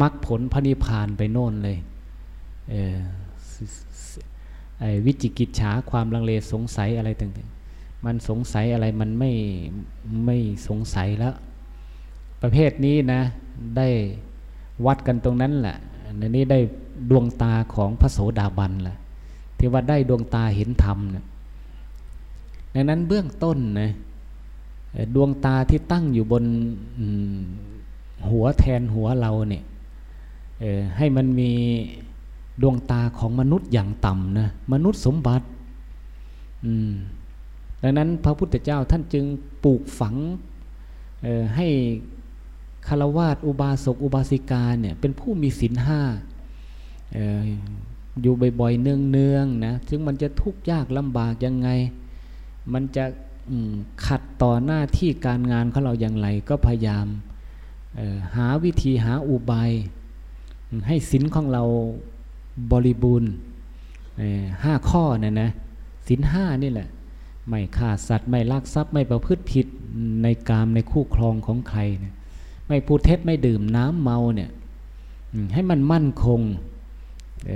[0.00, 1.78] มรรคผลพระนิพพานไปโน่นเลย
[5.06, 9.32] วิจิกิจฉาความลังเลสงสัยอะไรต่างๆ มันสงสัยอะไรมันไม่
[10.26, 10.36] ไม่
[10.68, 11.34] สงสัยแล้ว
[12.42, 13.20] ประเภทนี้นะ
[13.76, 13.88] ได้
[14.86, 15.76] วัดกันตรงนั้นแหละ
[16.18, 16.58] ในนี้ได้
[17.10, 18.96] ดวงตาของพระโสดาบันแหละ
[19.58, 21.24] ที่ว่าได้ดวงตาเห็นธรรมนะ
[22.74, 23.90] ดังนั้นเบื้องต้นนะ
[25.14, 26.44] ดวงตาที่ตั้งอยู่บน
[28.30, 29.64] หัวแทนหัวเราเนี่ย
[30.96, 31.50] ให้มันมี
[32.62, 35.46] ดวงตาของมนุษย์อย่างต่ำนะมนุษย์สมบัติ
[37.82, 39.24] ดังนั้นพระพุทธเจ้าท่านจึง
[39.64, 40.16] ปลูกฝัง
[41.56, 41.68] ให้
[42.86, 46.00] คารวาสอุบาสกอุบาสิกาเนี่ยเป็นผู้มีศีลห้า
[48.22, 51.68] อยู่บ่อยๆเนืองๆนะถึงมันจะทุกข์ยากลำบากยังไง
[52.72, 53.04] มันจะ
[54.06, 57.06] ขัดต่อหน้าที่การงานของเราอย่างไรก็พยายาม
[58.36, 59.70] หาวิธีหาอุบาย
[60.86, 61.62] ให้สินของเรา
[62.72, 63.32] บริบูรณ์
[64.64, 65.50] ห้าข้อนะนะ
[66.08, 66.88] สินห้านี่แหละ
[67.48, 69.66] ไม่ฆ่าสัตว์ไม่ลักทรัพย์ไม่ประพฤติผิด
[70.22, 72.14] ในกามในคู่ครองของใครนี่ย
[72.68, 74.50] ไม่พูดเท็จไม่ดื่มน้ำเมาเนี่ย
[75.54, 76.40] ให้มันมั่นคง
[77.46, 77.50] เ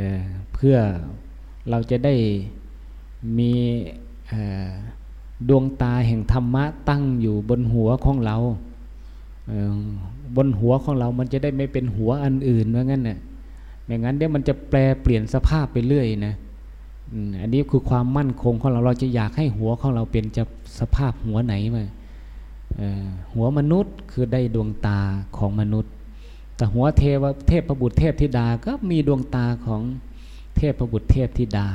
[0.55, 0.77] เพื่อ
[1.71, 2.15] เราจะได้
[3.39, 3.53] มี
[5.49, 8.37] ดวงตาแห่งธรรมะตั้งอยู่บนหัวของเรา
[10.37, 13.19] บนหัวของเรามันจะได้ไม่เป็นหัวอันอื่นว่างั้นน่ะ
[13.85, 16.35] ไม่งั้นเดี๋ยวมันจะแปลเปลี่ยนสภาพไปเรื่อยนะ
[17.43, 20.43] อันนี้คือความมั่นคงของเราเราจะอยากให้หัวของเราเป็นจะ
[20.79, 21.85] สภาพหัวไหนมา
[23.33, 24.99] หัวมนุษย์คือได้ดวงตา
[25.37, 25.93] ของมนุษย์
[26.57, 29.83] แต่หัวเทวเทพประบุตรเทพธิดาก็มีดวงตาของ
[30.57, 31.67] เทพประบุตรเทพธิดา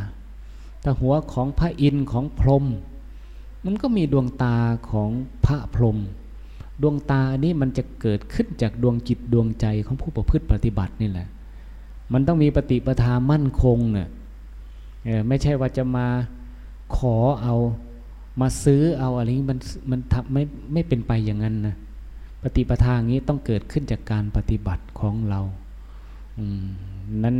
[0.81, 2.65] แต่หัวของพระอินทร์ของพรหม
[3.65, 4.55] มันก็มีดวงตา
[4.89, 5.09] ของ
[5.45, 5.97] พระพรหม
[6.81, 11.27] ดวงตาอันนี้มันจะเกิดขึ้นจากดวงจิตดวงใจของผู้ประพฤติปฏิบัตินี่แหละ
[12.13, 14.09] มันต้องมีปฏิปทามั่นคงเนี่ย
[15.27, 16.07] ไม่ใช่ว่าจะมา
[16.97, 17.55] ขอเอา
[18.41, 19.59] มาซื้อเอาอะไรนี้มัน
[19.91, 20.43] มันทำไม่
[20.73, 21.75] ไม่เป็นไปอย่างนั้นนะ
[22.43, 25.41] ปฏิปทาอย่างนี้ต้องเกิดขึ้นจากการปฏิบัติของเรา
[26.37, 26.45] อื
[27.23, 27.37] นั้น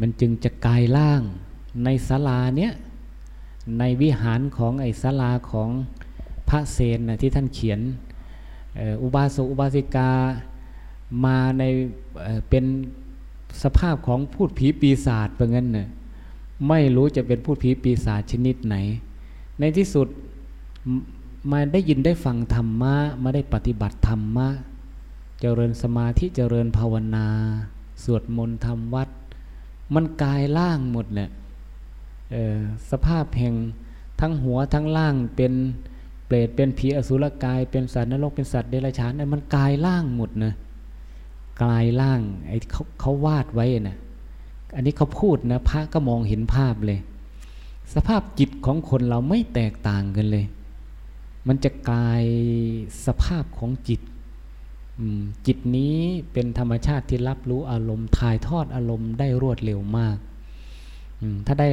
[0.00, 1.22] มันจึงจะกลายร่าง
[1.84, 2.72] ในศาลาเนี้ย
[3.78, 5.68] ในวิหารของไอศาลาของ
[6.48, 7.80] พระเซนนะที่ท่านเขียน
[9.02, 10.10] อุบาสกอุบาสิกา
[11.24, 11.62] มาใน
[12.48, 12.64] เป็น
[13.62, 15.88] สภาพของพูดผีปีศาจเป็นงั้นเนะ่ย
[16.68, 18.76] ไม่รู้จะเป็นพูดผีปีศาจชนิดไหน
[19.58, 20.08] ในที่สุด
[21.50, 24.48] มาได้ยินได้ฟังธรรมะมาได้ปฏิบัติธรรมะ
[25.40, 27.26] เจริญสมาธิเจริญภาวนา
[28.02, 29.08] สวดมนต์ทำวัด
[29.94, 31.30] มันกายล่างหมดแหละ
[32.90, 33.54] สภาพแห่ง
[34.20, 35.52] ทั้งหัวทั้งล่างเป็น
[36.26, 40.52] เปรตเป็นผีอสุรกาย เป็นสัตว์นรกเป็นสัตว์เดรัจฉานมันกายล่างหมดนะ
[41.64, 43.96] กายล่างไอ้เขาเขาวาดไว้นะ
[44.74, 46.98] อันนี้เขาพูดนะพระก็มองเห็นภาพเลย
[47.94, 50.44] สภาพจิตของคนเราไม่แตกต่างกันเลย
[51.48, 52.24] มันจะกลาย
[53.06, 54.00] สภาพของจิต
[55.46, 55.96] จิตนี้
[56.32, 60.16] เป็นธรรมชาติที่รับรู้อารมณ์ถ่ายทอดอารมณ์ได้รวดเร็วมาก
[61.46, 61.68] ถ้าได้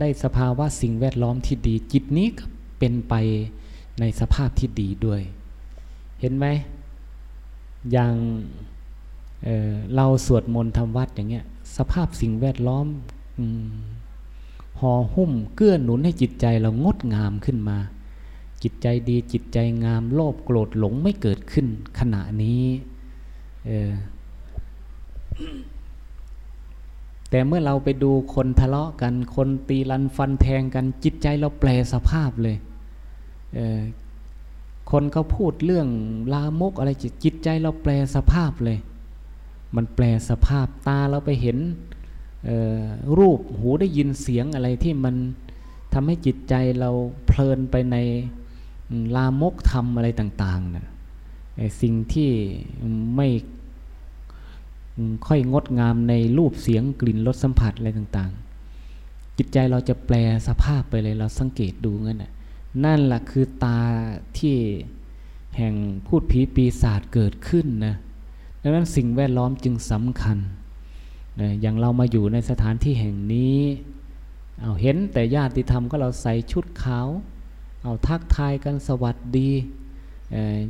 [0.00, 2.44] ได้สภาวะสิ่งแวดล้อมที่ดี จิตนี้ก็
[2.78, 3.14] เป็นไป
[4.00, 5.20] ในสภาพที่ดีด้วย
[6.20, 6.46] เห็นไหม
[7.92, 8.14] อย่าง
[9.44, 11.44] เเราสวดมนต์ทำวัดอย่างเงี้ย
[11.76, 12.86] สภาพสิ่งแวดล้อม
[14.80, 17.78] ห่อหุ้มเกื้อหนุนให้จิตใจเรางดงามขึ้นมา
[18.62, 21.66] จิตใจดีจิตใจงาม โลภโกรธหลงไม่เกิดขึ้น
[21.98, 22.62] ขณะนี้
[27.30, 32.56] แต่เมื่อเราไปดูคนทะเลาะกัน คนตีรันฟันแทงกันจิตใจเราแปลสภาพเลย
[33.54, 35.88] เคนเขาพูดเรื่อง
[36.32, 36.90] ลามกอะไร
[37.24, 38.78] จิตใจเราแปลสภาพเลย
[39.76, 41.58] มันแปลสภาพตาเราไปเห็น
[43.18, 45.16] รูปหูได้ยินเสียงอะไรที่มัน
[45.92, 46.90] ทำให้จิตใจเรา
[47.26, 47.96] เพลินไปใน
[49.16, 50.86] ลามกธรรมอะไรต่างๆนะ
[51.80, 52.30] สิ่งที่
[53.16, 53.28] ไม่
[55.26, 62.32] ค่อยงดงามในรูปเสียงกลิ่นรสสัมผัสอะไรต่างๆ จิตใจเราจะแปลสภาพไปเลยเราสังเกตดูงั้นนะ
[62.84, 63.80] นั่นแหละคือตา
[64.38, 64.56] ที่
[65.56, 65.74] แห่ง
[66.06, 67.94] พูดผีปีศาจเกิดขึ้นนะ
[68.62, 70.38] ดังนั้นสิ่งแวดล้อมจึงสำคัญ
[71.40, 73.58] นะอย่างเรามาอยู่ในสถานที่แห่งนี้
[74.60, 77.08] เอาเห็นแต่ญาติธรรมก็เราใส่ชุดขาว
[77.82, 79.50] เอาทักทายกันสวัสดี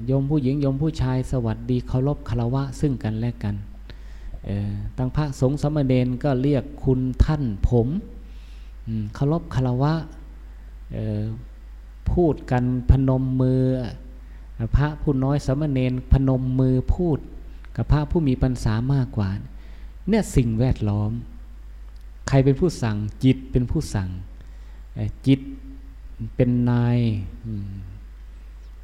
[0.06, 3.54] โยมผู้หญิงโยมผู้ชายสวัสดีเคารพคารวะซึ่งกันและกัน
[4.96, 7.88] ตั้งพระสงฆ์สมณเณรก็เรียกคุณท่านผม
[9.14, 9.94] เคารพคารวะ
[12.12, 13.62] พูดกันพนมมือ
[14.76, 17.18] พระผู้น้อยสมณเณรพนมมือพูด
[17.76, 19.30] กับพระผู้มีปัญษามากกว่า
[20.08, 21.10] เนี่ยสิ่งแวดล้อม
[22.28, 24.10] ใครเป็นผู้สั่งจิตเป็นผู้สั่ง
[25.26, 25.40] จิต
[26.36, 26.98] เป็นนาย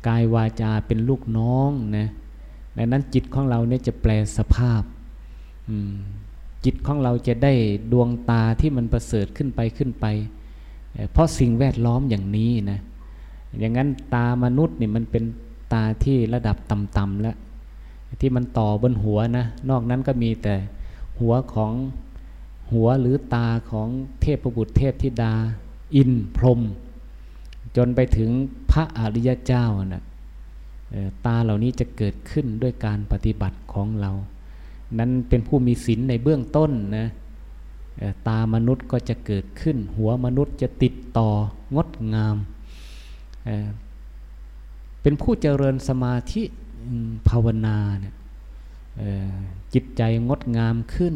[0.07, 2.09] กายวาจาเป็นลูกน้องนะ
[2.77, 4.83] ดังนั้นจิตของเราเนี่ยจะแปลสภาพ
[6.65, 7.53] จิตของเราจะได้
[7.93, 10.07] ดวงตาที่มันประเสริฐขึ้นไปขึ้นไป
[11.13, 12.81] เพราะสิ่งแวดล้อมอย่างนี้นะ
[13.61, 15.25] อย่างนั้นตามนุษย์นี่มันเป็น
[15.73, 17.37] ตาที่ระดับต่ำๆแล้ว
[18.21, 20.55] ที่มันต่อบนหัวนะ นอกนั้นก็มีแต่
[21.19, 21.73] หัวของ
[22.73, 23.89] หัวหรือตาของ
[24.21, 25.35] เทพบุตรเทพธิดา
[25.95, 26.61] อินพรม
[27.77, 28.31] จนไปถึง
[28.71, 30.05] พระอริยเจ้านะ
[31.27, 34.11] ตาเหล่านี้จะเกิดขึ้นด้วยการปฏิบัติของเรา
[34.99, 37.07] นั้นเป็นผู้มีศีลในเบื้องต้นนะ
[38.29, 41.31] ตามนุษย์ก็จะเกิดขึ้น หัวมนุษย์จะติดต่อ
[41.77, 42.37] งดงาม
[45.03, 46.43] เป็นผู้เจริญสมาธิ
[47.29, 48.15] ภาวนาเนี่ย
[49.75, 51.15] จิตใจงดงามขึ้น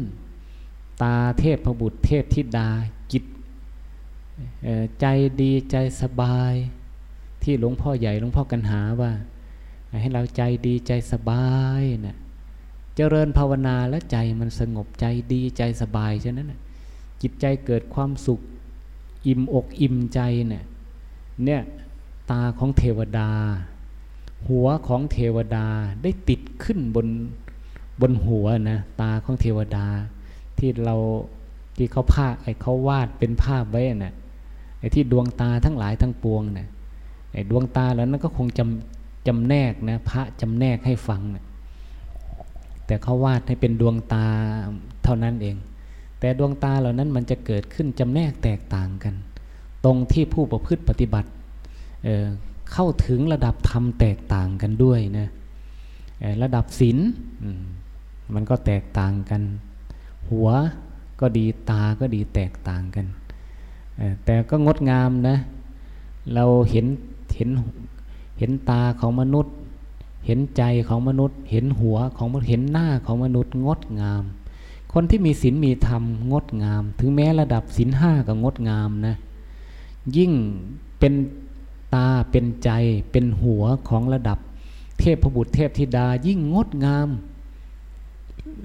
[1.01, 2.69] ตาเทพพบุตรเทพธิดา
[3.11, 3.23] จิต
[4.99, 5.05] ใจ
[5.41, 6.53] ดีใจสบาย
[7.43, 9.11] ที่หลวงพ่อใหญ่หลวงพ่อกันหาว่า
[10.01, 11.47] ให้เราใจดีใจสบา
[11.81, 12.17] ยนะ
[12.97, 16.53] เจริญภาวนาแล้วใจมันสงบใจดีใจสบายฉะนั้น
[17.21, 18.39] จิตใจเกิดความสุข
[19.27, 20.63] อิ่มอกอิ่มใจเนี่ย
[21.45, 21.61] เนี่ย
[22.31, 23.29] ตาของเทวดา
[24.47, 25.65] หัวของเทวดา
[26.03, 27.07] ได้ติดขึ้นบน
[28.01, 29.85] บนหัวนะตาของเทวดา
[30.57, 30.95] ที่เรา
[31.77, 34.13] ที่เขาภาพไอ้เขาวาดเป็นภาพไว้นะ่ะ
[34.79, 36.67] ไอ้ที่ดวงตาทั้งหลายทั้งปวงนะ่ะ
[37.33, 41.43] ไอ้ดวงตาแล้วนั้นก็คงจำจำแนกนะพระจำแนกให้ฟังนะ
[42.87, 44.25] แต่เขาวาดให้เป็นดวงตา
[45.03, 45.55] เท่านั้นเอง
[46.19, 49.15] แต่ดวงตาเหล่านั้นมันจะเกิดขึ้นจำแนกแตกต่างกัน
[49.85, 51.29] ตรงที่ผู้ประพฤติปฏิบัติ
[52.03, 55.27] เเข้าถึงระดับธรรมแตกต่างกันด้วยนะ
[56.43, 56.97] ระดับศีล
[58.33, 59.41] มันก็แตกต่างกัน
[60.29, 60.49] หัว
[61.19, 63.05] ก็ดีตาก็ดีแตกต่างกัน
[64.25, 65.37] แต่ก็งดงามนะ
[66.33, 66.85] เราเห็น
[67.35, 67.49] เห็น
[68.39, 69.55] เห็นตาของมนุษย์
[70.25, 74.23] เห็นใจของมนุษย์ เห็นหัวของเห็นหน้าของมนุษย์งดงาม
[74.93, 79.15] คนที่มีศีลมีธรรมงดงาม ถึงแม้ระดับศีลห้าก็งดงามนะ
[80.17, 80.31] ยิ่ง
[80.99, 81.13] เป็น
[81.93, 82.69] ตาเป็นใจ
[83.11, 84.39] เป็นหัวของระดับ
[84.99, 87.09] เทพบุตรเทพธิดายิ่งงดงาม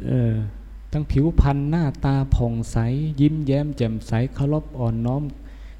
[0.06, 0.34] เออ
[0.92, 2.76] ทั้งผิวพรรณหน้าตาผ่องใส
[3.20, 5.22] ยิ้มแย้มแจ่มใสเคารพอ่อนน้อม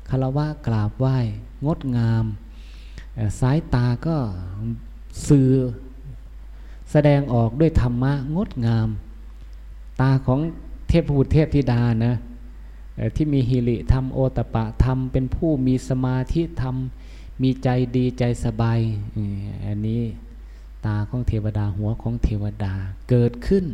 [0.08, 1.16] คารวะกราบไหว้
[1.66, 2.24] งดงาม
[3.40, 4.16] สายตาก็
[5.28, 5.50] สื่อ
[6.90, 8.88] แสดงออกด้วยธรรมะงดงาม
[10.00, 10.40] ตาของ
[10.88, 12.14] เทพบุตรเทพธิดานะ
[13.16, 16.76] ที่มีฮิริธรรมโอตปะธรรม เป็นผู้มีสมาธิธรรม
[17.42, 18.80] มีใจดีใจสบาย
[19.66, 20.02] อันนี้
[20.86, 22.72] ตาของเทวดาหัวของเทวดา
[23.08, 23.64] เกิดขึ้น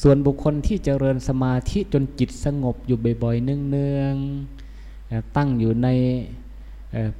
[0.00, 5.88] ส่วนบุคคลที่เจริญสมาธิจนจิตสงบอยู่บ่อยๆเนืองๆตั้งอยู่ใน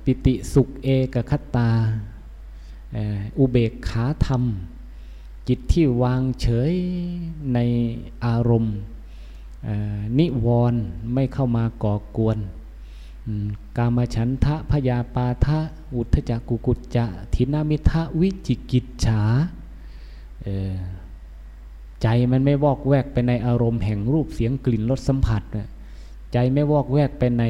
[0.05, 1.70] ปิติสุขเอกคตา
[3.38, 4.42] อุเบกขาธรรม
[5.48, 6.72] จิตที่วางเฉย
[7.55, 7.59] ใน
[8.24, 8.76] อารมณ์
[10.18, 10.83] นิวรณ์
[11.14, 12.38] ไม่เข้ามาก่อกวน
[13.76, 15.59] กามฉันทะพยาปาทะ
[15.94, 19.22] อุทจักกุกุจจะทินามิทะวิจิกิจฉา
[22.02, 25.42] ใจมันไม่วอกแวกไปในอารมณ์แห่งรูปเสียงกลิ่นรสสัมผัส
[26.33, 27.44] ใจไม่วอกแวกไปใน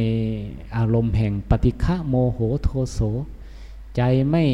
[0.77, 3.01] อารมณ์แห่งปฏิฆะโมโหโทโส
[3.97, 4.45] ใจไม่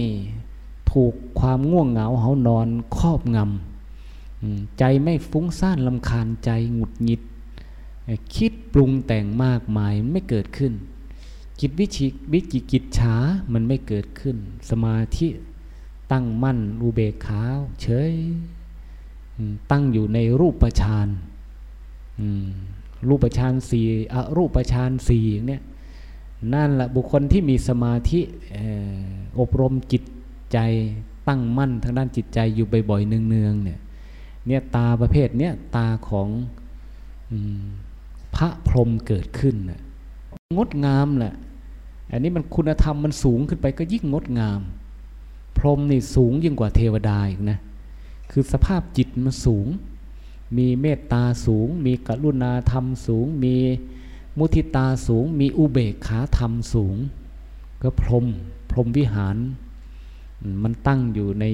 [0.90, 7.22] ถูกความง่วงเหงาเหานอนครอบงำใจไม่ฟุ้งซ่านลำคาญใจหงุดหงิด
[8.35, 10.72] คิดปรุงแต่งมากมายไม่เกิดขึ้น
[11.61, 13.14] จิตวิชิวิจิกิจฉา
[13.53, 14.37] มันไม่เกิดขึ้น
[14.70, 15.29] สมาธิ
[16.12, 17.42] ตั้งมั่นอุเบกขา
[17.81, 18.12] เฉย
[19.70, 21.09] ตั้งอยู่ในรูปฌาน
[23.09, 25.62] รูปฌานสี่อรูปฌานสี่เนี้ย
[26.55, 28.20] นั่นแหละบุคคลที่มีสมาธิ
[29.38, 30.03] อบรมจิต
[30.52, 30.58] ใจ
[31.28, 33.78] ตั้งมั่นทางด้านจิตใจอยู่บ่อยๆเนืองๆเนี่ย
[34.46, 36.28] เนี่ยตาประเภทเนี้ยตาของ
[38.34, 39.54] พระพรหมเกิดขึ้น
[40.56, 41.34] งดงามแหละ
[42.11, 44.61] อันนี้มันคุณธรรมมันสูงขึ้นไปก็ยิ่งงดงาม
[45.58, 47.58] พรหมนี่สูงยิ่งกว่าเทวดาอีกนะ
[48.30, 49.66] คือสภาพจิตมันสูง
[50.56, 53.54] มีเมตตาสูง มีกรุณาธรรมสูง มี
[54.38, 56.96] มุทิตาสูง มีอุเบกขาธรรมสูง
[57.82, 58.26] ก็พรหม
[58.70, 59.36] พรหมวิหาร
[60.62, 61.45] มันตั้งอยู่ใน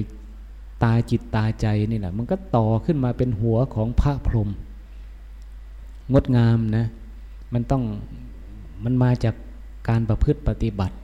[0.83, 4.49] ตาจิตตาใจนี่แหละ มันก็ต่อขึ้นมาเป็นหัวของพระพรหม
[6.13, 6.85] งดงามนะ
[7.53, 7.83] มันต้อง
[8.83, 9.35] มันมาจาก
[9.89, 10.95] การประพฤติปฏิบัติ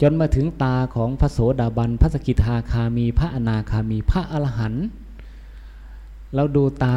[0.00, 4.86] จนมาถึงตาของพระโสดาบัน พระสกิทาคามี พระอนาคามี พระอรหันต์
[6.34, 6.94] เราดูตา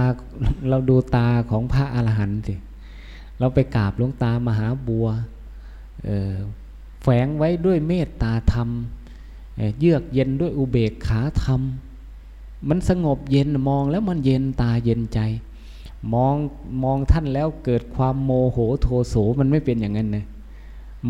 [0.69, 2.55] เราดูตาของพระอรหันต์สิ
[3.39, 5.07] เราไปกราบหลวงตามหาบัว
[7.01, 8.69] แฝงไว้ด้วยเมตตาธรรม
[9.79, 11.61] เยือกเย็นด้วยอุเบกขาธรรม
[12.69, 15.19] มันสงบเย็นมองแล้วมันเย็นตาเย็นใจ
[16.13, 16.35] มอง
[16.83, 20.25] มองท่านแล้วเกิดความโมโหโทโสมันไม่เป็นอย่างนั้นนะ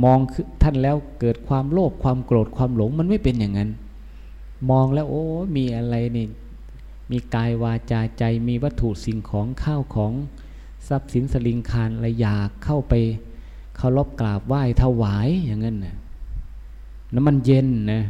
[0.04, 0.20] มอง
[0.62, 3.70] ท่านแล้วเกิดความโลภความโกรธความหลงมันไม่เป็นอย่างนั้น
[4.70, 5.24] มองแล้วโอ้
[5.56, 6.28] มีอะไรนี่
[7.12, 10.14] มีกายวาจาใจมีวัตถุสิ่งของข้าวของ
[10.88, 12.94] ทรัพย์สินสลิงคารอะไรอยากเข้าไป
[13.78, 15.96] เคารพกราบไหว้ถวายอย่างนั้นนะ
[17.14, 18.02] น้ำมันเย็นนะ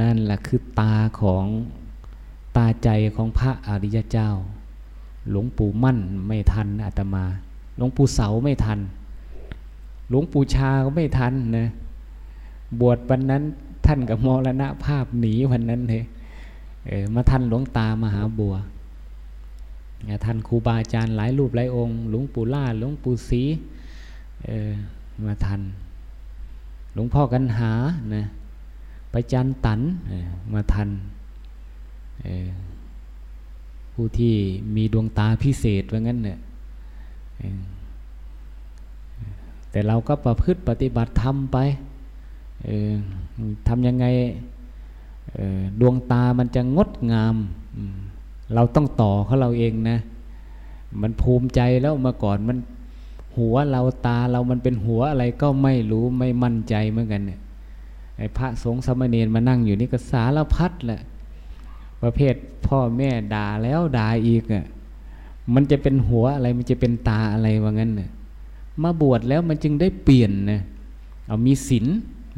[0.00, 1.46] นั่นแหละคือตาของ
[2.56, 4.30] ตาใจของพระอริยเจ้า
[5.30, 7.24] หลวงปู่มั่นไม่ทันอาตมา
[7.76, 8.78] หลวงปู่เสาไม่ทัน
[10.08, 11.68] หลวงปู่ชาก็ไม่ทันนะ
[12.80, 13.42] บวชวันนั้น
[13.86, 16.02] ท่านกับมรณะภาพหนีวันนั้นเลย
[16.86, 18.54] เออมาท่านหลวงตามหาบัว
[20.24, 23.42] ท่านครูบาอาจารย์หลายรูปหลายองค์ หลวงปู่ล่าหลวงปู่ศรี
[24.44, 24.70] เออ
[25.24, 25.60] มาทัน
[26.94, 27.72] หลวงพ่อกันหา
[28.14, 28.24] นะ
[29.10, 29.80] ไปจันตัน
[30.52, 30.88] มาทัน
[33.92, 34.34] ผู้ที่
[34.76, 36.38] มีดวงตาพิเศษว่างั้นเนี่ย
[39.70, 41.58] แต่เราก็ประพฤติปฏิบัติธรรมไป
[43.68, 44.06] ทำยังไง
[45.80, 47.36] ดวงตามันจะงดงาม
[48.54, 49.98] เราต้องต่อเขาเราเองนะ
[51.02, 52.58] มันภูมิใจแล้วมาก่อนมัน
[53.36, 57.40] หัวเราตาเรามันเป็นหัวอะไรก็ไม่รู้ไม่มั่นใจเหมือนกันเนี่ย
[58.18, 61.00] ไอ้พระสงฆ์สมณีมานั่งอยู่นี่ก็สารพัดแหละ
[62.02, 62.34] ประเภท
[62.66, 64.66] พ่อแม่ด่าแล้วด่าอีกอะ
[65.54, 68.10] มันจะเป็นหัวอะไรมันจะเป็นตาอะไรว่างั้นเนี่ย
[68.82, 70.60] มาบวชแล้วมันจึงได้เปลี่ยนนะ
[71.26, 71.86] เอามีศีล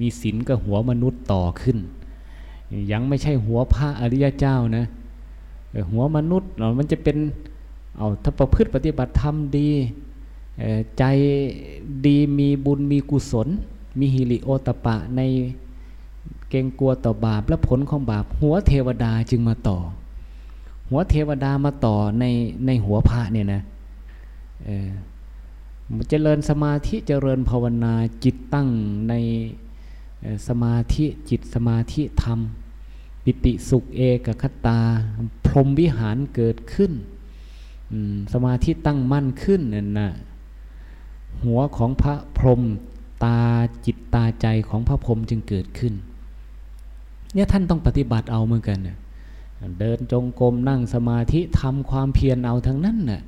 [0.00, 1.78] มีศีลกับหัวมนุษย์ต่อขึ้น
[2.92, 4.84] ยังไม่ใช่หัวพระอริยเจ้านะ
[5.90, 7.16] หัวมนุษย์เรามันจะเป็น
[7.96, 9.68] เอาถ้าประพฤติปฏิบัติธรรมดี
[10.98, 11.04] ใจ
[12.06, 13.48] ดีมีบุญมีกุศล
[13.98, 15.20] มีฮิริโอตปะใน
[16.51, 19.78] เกรงกลัวต่อบาปและผลของบาป หัวเทวดาจึงมาต่อ
[20.88, 22.24] หัวเทวดามาต่อใน
[22.66, 23.62] ในหัวพระเนี่ยนะ
[26.09, 27.94] เจริญสมาธิเจริญภาวนา
[28.24, 28.68] จิตตั้ง
[29.09, 29.14] ใน
[30.48, 32.38] สมาธิจิตสมาธิธรรม
[33.24, 34.80] ปิติสุขเอกคตา
[35.46, 36.92] พรหมวิหารเกิดขึ้น
[38.32, 40.11] สมาธิตั้งมั่นขึ้นนั่นนะ
[41.44, 42.62] หัวของพระพรหม
[43.24, 43.38] ตา
[43.86, 45.94] จิตตาใจของพระพรหมจึงเกิดขึ้น
[47.34, 48.78] เนี่ยท่านต้องปฏิบัติเอาเหมือนกัน
[49.80, 53.22] เดินจงกรมนั่งสมาธิทำความเพียรเอาทั้งนั้นน่ะ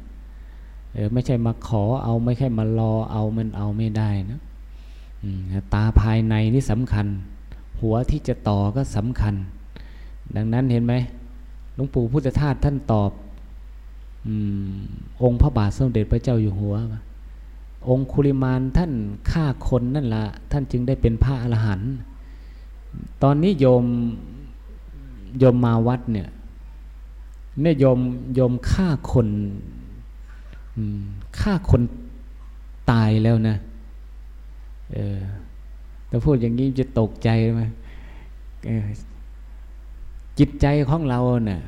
[0.95, 4.41] เออไม่ใช่มาขอเอาไม่ใช่มารอเอามันเอาไม่ได้นะ
[5.75, 7.07] ตาภายในนี่สำคัญ
[7.81, 9.35] หัวที่จะต่อก็สำคัญ
[10.37, 10.95] ดังนั้นเห็นไหม
[11.75, 13.11] หลวงปู่พุทธทาสท่านตอบ
[14.27, 14.29] อ
[15.23, 16.75] องค์พระบาทสมเด็จพระเจ้าอยู่หัว
[17.89, 18.93] องคุลิมานท่าน
[19.31, 21.93] ฆ่าคนนั่นละท่านจึงได้เป็นพระอรหันต์
[23.23, 23.85] ตอนนี้โยม
[25.39, 26.29] โยมมาวัดเนี่ย
[27.61, 28.01] เนี่ยโยม
[28.35, 29.29] โยมฆ่าคน
[31.41, 31.83] ฆ่าคน
[32.91, 33.57] ตายแล้วนะ
[34.93, 35.21] เออ
[36.09, 37.63] แต่พูดอย่างนี้จะตกใจไหม
[40.39, 41.61] จิตใจของเราเนะ่ย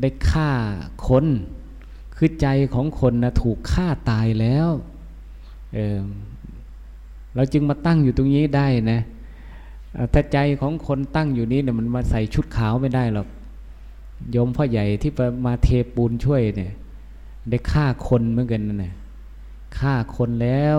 [0.00, 0.50] ได้ฆ่า
[1.08, 1.26] คน
[2.16, 4.68] คือใจของคนนะถูกฆ่าตายแล้ว
[5.74, 5.98] เออ
[7.34, 9.00] เราจึงมาตั้งอยู่ตรงนี้ได้นะ
[10.12, 13.28] ถ้าใจของคนตั้งอยู่นี้เนี่ยมันมาใส่ชุดขาวไม่ได้หรอก
[14.30, 15.12] โยมพ่อใหญ่ที่
[15.46, 16.72] มาเทปูนช่วยเนี่ย
[17.50, 18.94] ได้ฆ่าคนเหมือนกันนะ
[19.78, 20.78] ฆ่าคนแล้ว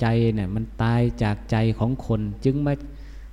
[0.00, 2.72] ใจเนี่ยมันตายจากใจของคน จึงมา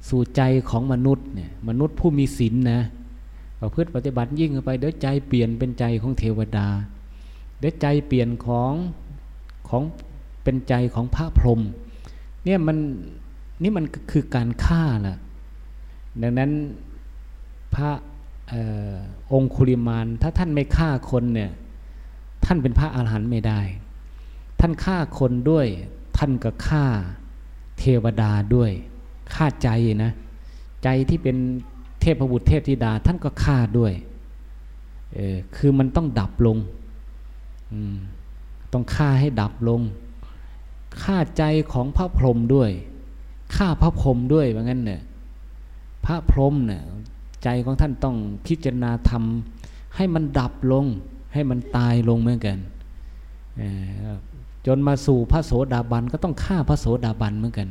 [0.10, 2.82] สู่ใจของมนุษย์เนี่ยมนุษย์ผู้มีศีลนนะ
[3.60, 6.68] ประพฤติปฏิบัติยิ่งไปเดี๋ยวใจเปลี่ยนเป็นใจของเทวดา
[7.60, 8.74] เดี๋ยวใจเปลี่ยนของ
[9.70, 9.84] ของ
[10.44, 11.62] เป็นใจของพระพรหม
[12.44, 12.78] เนี่ยมัน
[13.62, 15.18] นี่มันคือการฆ่าล่ะ
[16.22, 16.52] ดังนั้น
[17.76, 17.90] พระ
[18.54, 18.56] อ
[18.92, 18.94] อ
[19.34, 21.52] องคุลิมานถ้าท่านไม่ฆ่าคนเนี่ย
[22.46, 23.62] ท่านเป็นพระอาหารหันต์ไม่ได้
[24.60, 25.68] ท่านฆ่าคนด้วย
[26.18, 26.86] ท่านก็ฆ่า
[27.78, 28.72] เทวดาด้วย
[29.34, 29.70] ฆ่าใจ
[30.04, 30.12] นะ
[30.84, 31.38] ใจที่เป็น
[32.02, 33.94] เทพบุตรเทพธิดา ท่านก็ฆ่าด้วย
[35.14, 36.58] เออคือมันต้องดับลง
[38.74, 39.82] ต้องฆ่าให้ดับลง
[41.04, 41.44] ฆ่าใจ
[41.74, 42.72] ของพระพรหมด้วย
[43.56, 45.02] ฆ่าพระพรหมด้วยว่างั้นเนี่ย
[46.06, 46.82] พระพรหมเนี่ย
[47.44, 48.16] ใจของท่านต้อง
[48.48, 50.86] พิจารณาทำให้มันดับลง
[51.34, 52.58] ให้มันตายลงเหมือนกัน
[54.66, 57.70] จนมาสู่พระโสดาบันก็ต้องฆ่าพระโสดาบันเหมือนกัน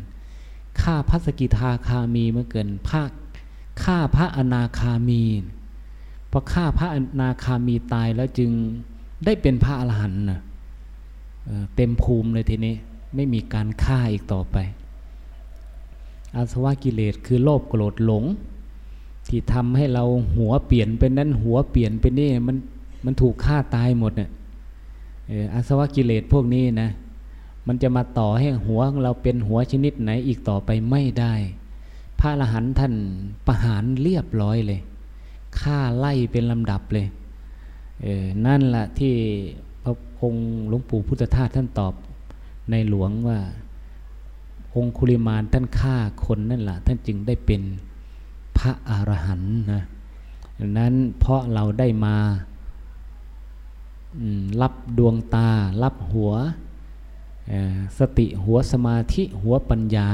[0.82, 3.10] ฆ่าพระสกิทาคามีเหมือนกันภาค
[3.84, 5.22] ฆ่าพระอนาคามี
[6.30, 8.50] พอฆ่าพระอนาคามีตายแล้วจึง
[9.24, 10.40] ได้เป็นพระอรหันต์นะ
[11.76, 12.74] เต็มภูมิเลยทีนี้
[13.14, 14.56] ไม่มีการฆ่าอีกต่อไป
[16.36, 18.24] อาสวะกิเลสคือโลภโกรธหลง
[19.28, 20.04] ที่ทำให้เรา
[20.36, 22.56] หัวเปลี่ยนเป็นนั้นหัวเปลี่ยนเป็นนี่มัน
[23.04, 24.30] มันถูกฆ่าตายหมดเนี่ย
[25.54, 26.90] อาสวะกิเลสพวกนี้นะ
[27.66, 31.34] มันจะมาต่อให้หัวของเราเป็นหัวชนิดไหนอีกต่อไปไม่ได้
[32.18, 32.94] พระอรหันต์ท่าน
[33.46, 34.80] ประหารเรียบร้อยเลย
[35.60, 37.06] ฆ่าไล่เป็นลำดับเลย
[38.02, 39.14] เออนั่นแหละที่
[39.84, 41.94] พระองค์หลวงปู่พุทธทาสท่านตอบ
[42.70, 43.38] ในหลวงว่า
[44.74, 47.62] องคุลิมานท่านฆ่าคนนั่นแหละท่านจึงได้เป็น
[48.58, 49.82] พระอรหันต์นะ
[50.78, 52.16] นั้นเพราะเราได้มา
[54.62, 55.48] รับดวงตา
[55.82, 56.32] รับหัว
[57.98, 60.08] สติหัวสมาธิหัวปัญญา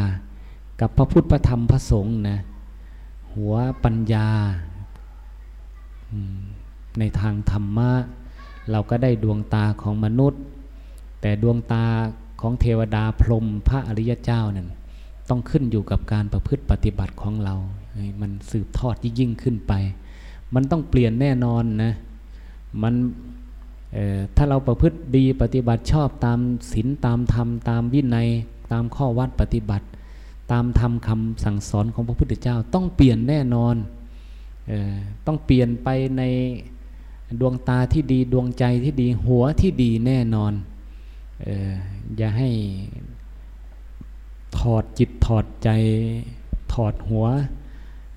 [0.80, 2.38] กับพระพุทธพระธรรมพระสงฆ์นะ
[3.34, 3.54] หัว
[3.84, 4.28] ปัญญา
[6.98, 7.90] ในทางธรรมะ
[8.70, 10.40] เราก็ได้ดวงตาของมนุษย์
[11.20, 11.84] แต่ดวงตา
[12.40, 14.68] ของเทวดาพรหมพระอริยเจ้านั่น
[15.28, 17.54] ต้องขึ้นอยู่กับการประพฤติปฏิบัติของเรา
[18.20, 19.72] มันสืบทอดยิ่งขึ้นไป
[20.54, 21.92] มันต้องเปลี่ยนแน่นอนนะ
[22.82, 22.94] มัน
[24.36, 26.38] ถ้าเราประพฤติดีปฏิบัติชอบตาม
[26.72, 28.28] ศีลตามธรรม ตามวินัย
[28.72, 29.86] ตามข้อวัดปฏิบัติ
[30.52, 33.74] ตามธรรมคำสั่งสอนของพระพุทธเจ้า ต้องเปลี่ยนแน่นอน
[34.70, 34.94] ออ
[35.26, 36.22] ต้องเปลี่ยนไปใน
[37.40, 40.52] ดวงตาที่ดีดวงใจที่ดีหัวที่ดีแน่นอน
[42.16, 42.50] อย่าให้
[44.58, 45.68] ถอดจิตถอดใจ
[46.72, 47.26] ถอดหัว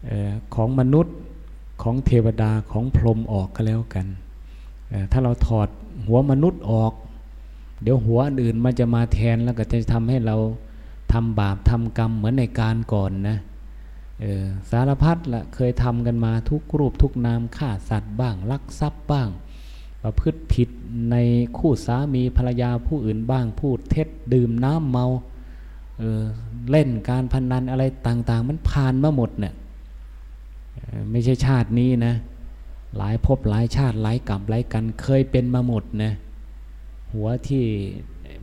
[0.10, 1.16] ออของมนุษย์
[1.82, 4.08] ของเทวดาของพรหมออกก็แล้วกัน
[5.12, 5.70] ถ้าเราถอด
[6.08, 6.94] หัวมนุษย์ออก
[7.84, 10.36] เดี๋ยวหัวอื่นมันจะมาแทนแล้วก็จะทำให้เรา
[11.14, 13.38] ทำบาปทำกรรมเหมือนในการก่อนนะ
[14.70, 19.30] สารพัดละเคยทำกันมาทุกรูปทุกนามฆ่าสัตว์บ้างลักทรัพย์บ้าง
[20.04, 20.70] ประพฤติผิด
[21.12, 21.16] ใน
[21.58, 25.06] คู่สามีภรรยาผู้อื่นบ้างพูดเท็จดื่มน้ำเมา
[25.98, 29.54] เเล่นการพนนันอะไรต่างๆ มันผ่านมาหมดเนี่ย
[31.12, 32.16] ไม่ใช่ชาตินี้นะ
[32.98, 36.12] หลายภพหลายชาติหลายกรรมหลายกันเคยเป็นมาหมดนะ
[37.14, 37.66] หัวที่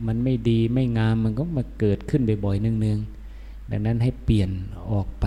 [0.07, 4.49] มันไม่ดีไม่งามมันก็มาเกิดขึ้นบ่อยๆเนืองๆดังนั้นให้เปลี่ยน
[4.91, 5.25] ออกไป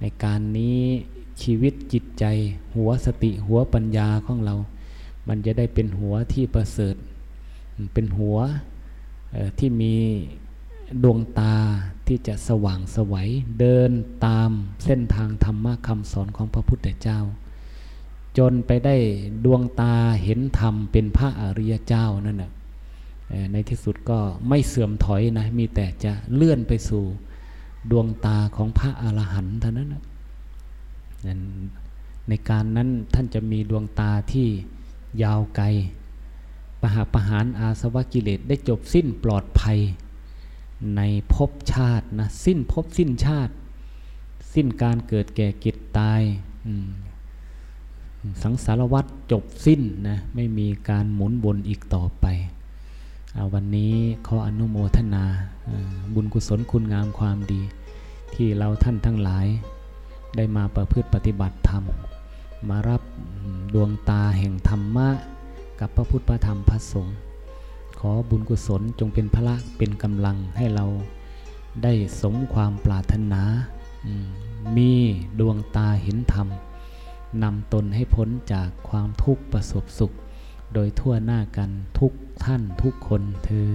[0.00, 0.80] ในการนี้
[1.42, 2.24] ชีวิตจิตใจ
[2.76, 4.54] หัวสติหัวปัญญาของเรา
[5.28, 6.96] มันจะได้เป็นหัวที่ประเสริฐ
[7.94, 8.38] เป็นหัว
[9.58, 9.94] ที่มี
[11.02, 11.54] ดวงตา
[12.06, 13.90] ที่จะสว่างสวัยเดิน
[14.26, 14.50] ตาม
[14.84, 17.20] เส้นทางธรรมะคำสอนของพระพุทธเจ้า
[18.38, 18.96] จนไปได้
[19.44, 19.94] ดวงตา
[20.24, 22.52] เห็นธรรมเป็นพระอริยเจ้านั่นแหะ
[23.52, 24.18] ในที่สุดก็
[24.48, 27.04] ไม่เสื่อมถอยนะมีแต่จะเลื่อนไปสู่
[27.90, 30.02] ดวงตาของพระอรหันต์เท่านั้นนะ
[32.28, 34.48] ในการนั้นท่านจะมีดวงตาที่
[35.22, 35.66] ยาวไกล
[36.80, 39.78] ปหาประหารอาสวะกิเลสได้จบสิ้นปลอดภัย
[40.96, 41.00] ใน
[41.34, 43.52] ภพชาตินะสิ้นภพสิ้นชาติ
[44.54, 46.22] สิ้นการเกิดแก่กิจตาย
[48.42, 52.26] สังสารวัฏจบสิ้นนะไม่มีการหมุนวนอีกต่อไป
[53.34, 53.94] เอาวันนี้
[54.26, 55.24] ขออนุโมทนา
[56.14, 57.60] บุญกุศลคุณงามความดี
[58.34, 59.46] ที่เราท่านทั้งหลาย
[60.36, 61.82] ได้มาประพฤติปฏิบัติธรรม
[62.68, 63.02] มารับ
[63.74, 65.08] ดวงตาแห่งธรรมะ
[65.80, 67.16] กับพระพุทธพระธรรมพระสงฆ์
[67.98, 70.86] ขอบุญกุศลจงเป็นพระเป็นกำลังให้เรา
[71.82, 73.42] ได้สมความปรารถนา
[74.76, 74.92] มี
[75.40, 76.48] ดวงตาเห็นธรรม
[77.42, 80.12] นำตนให้พ้นจากความทุกข์ประสบสุข
[80.74, 82.12] โดยทั่วหน้ากันทุก
[82.44, 83.70] ท่านทุกคนเธอ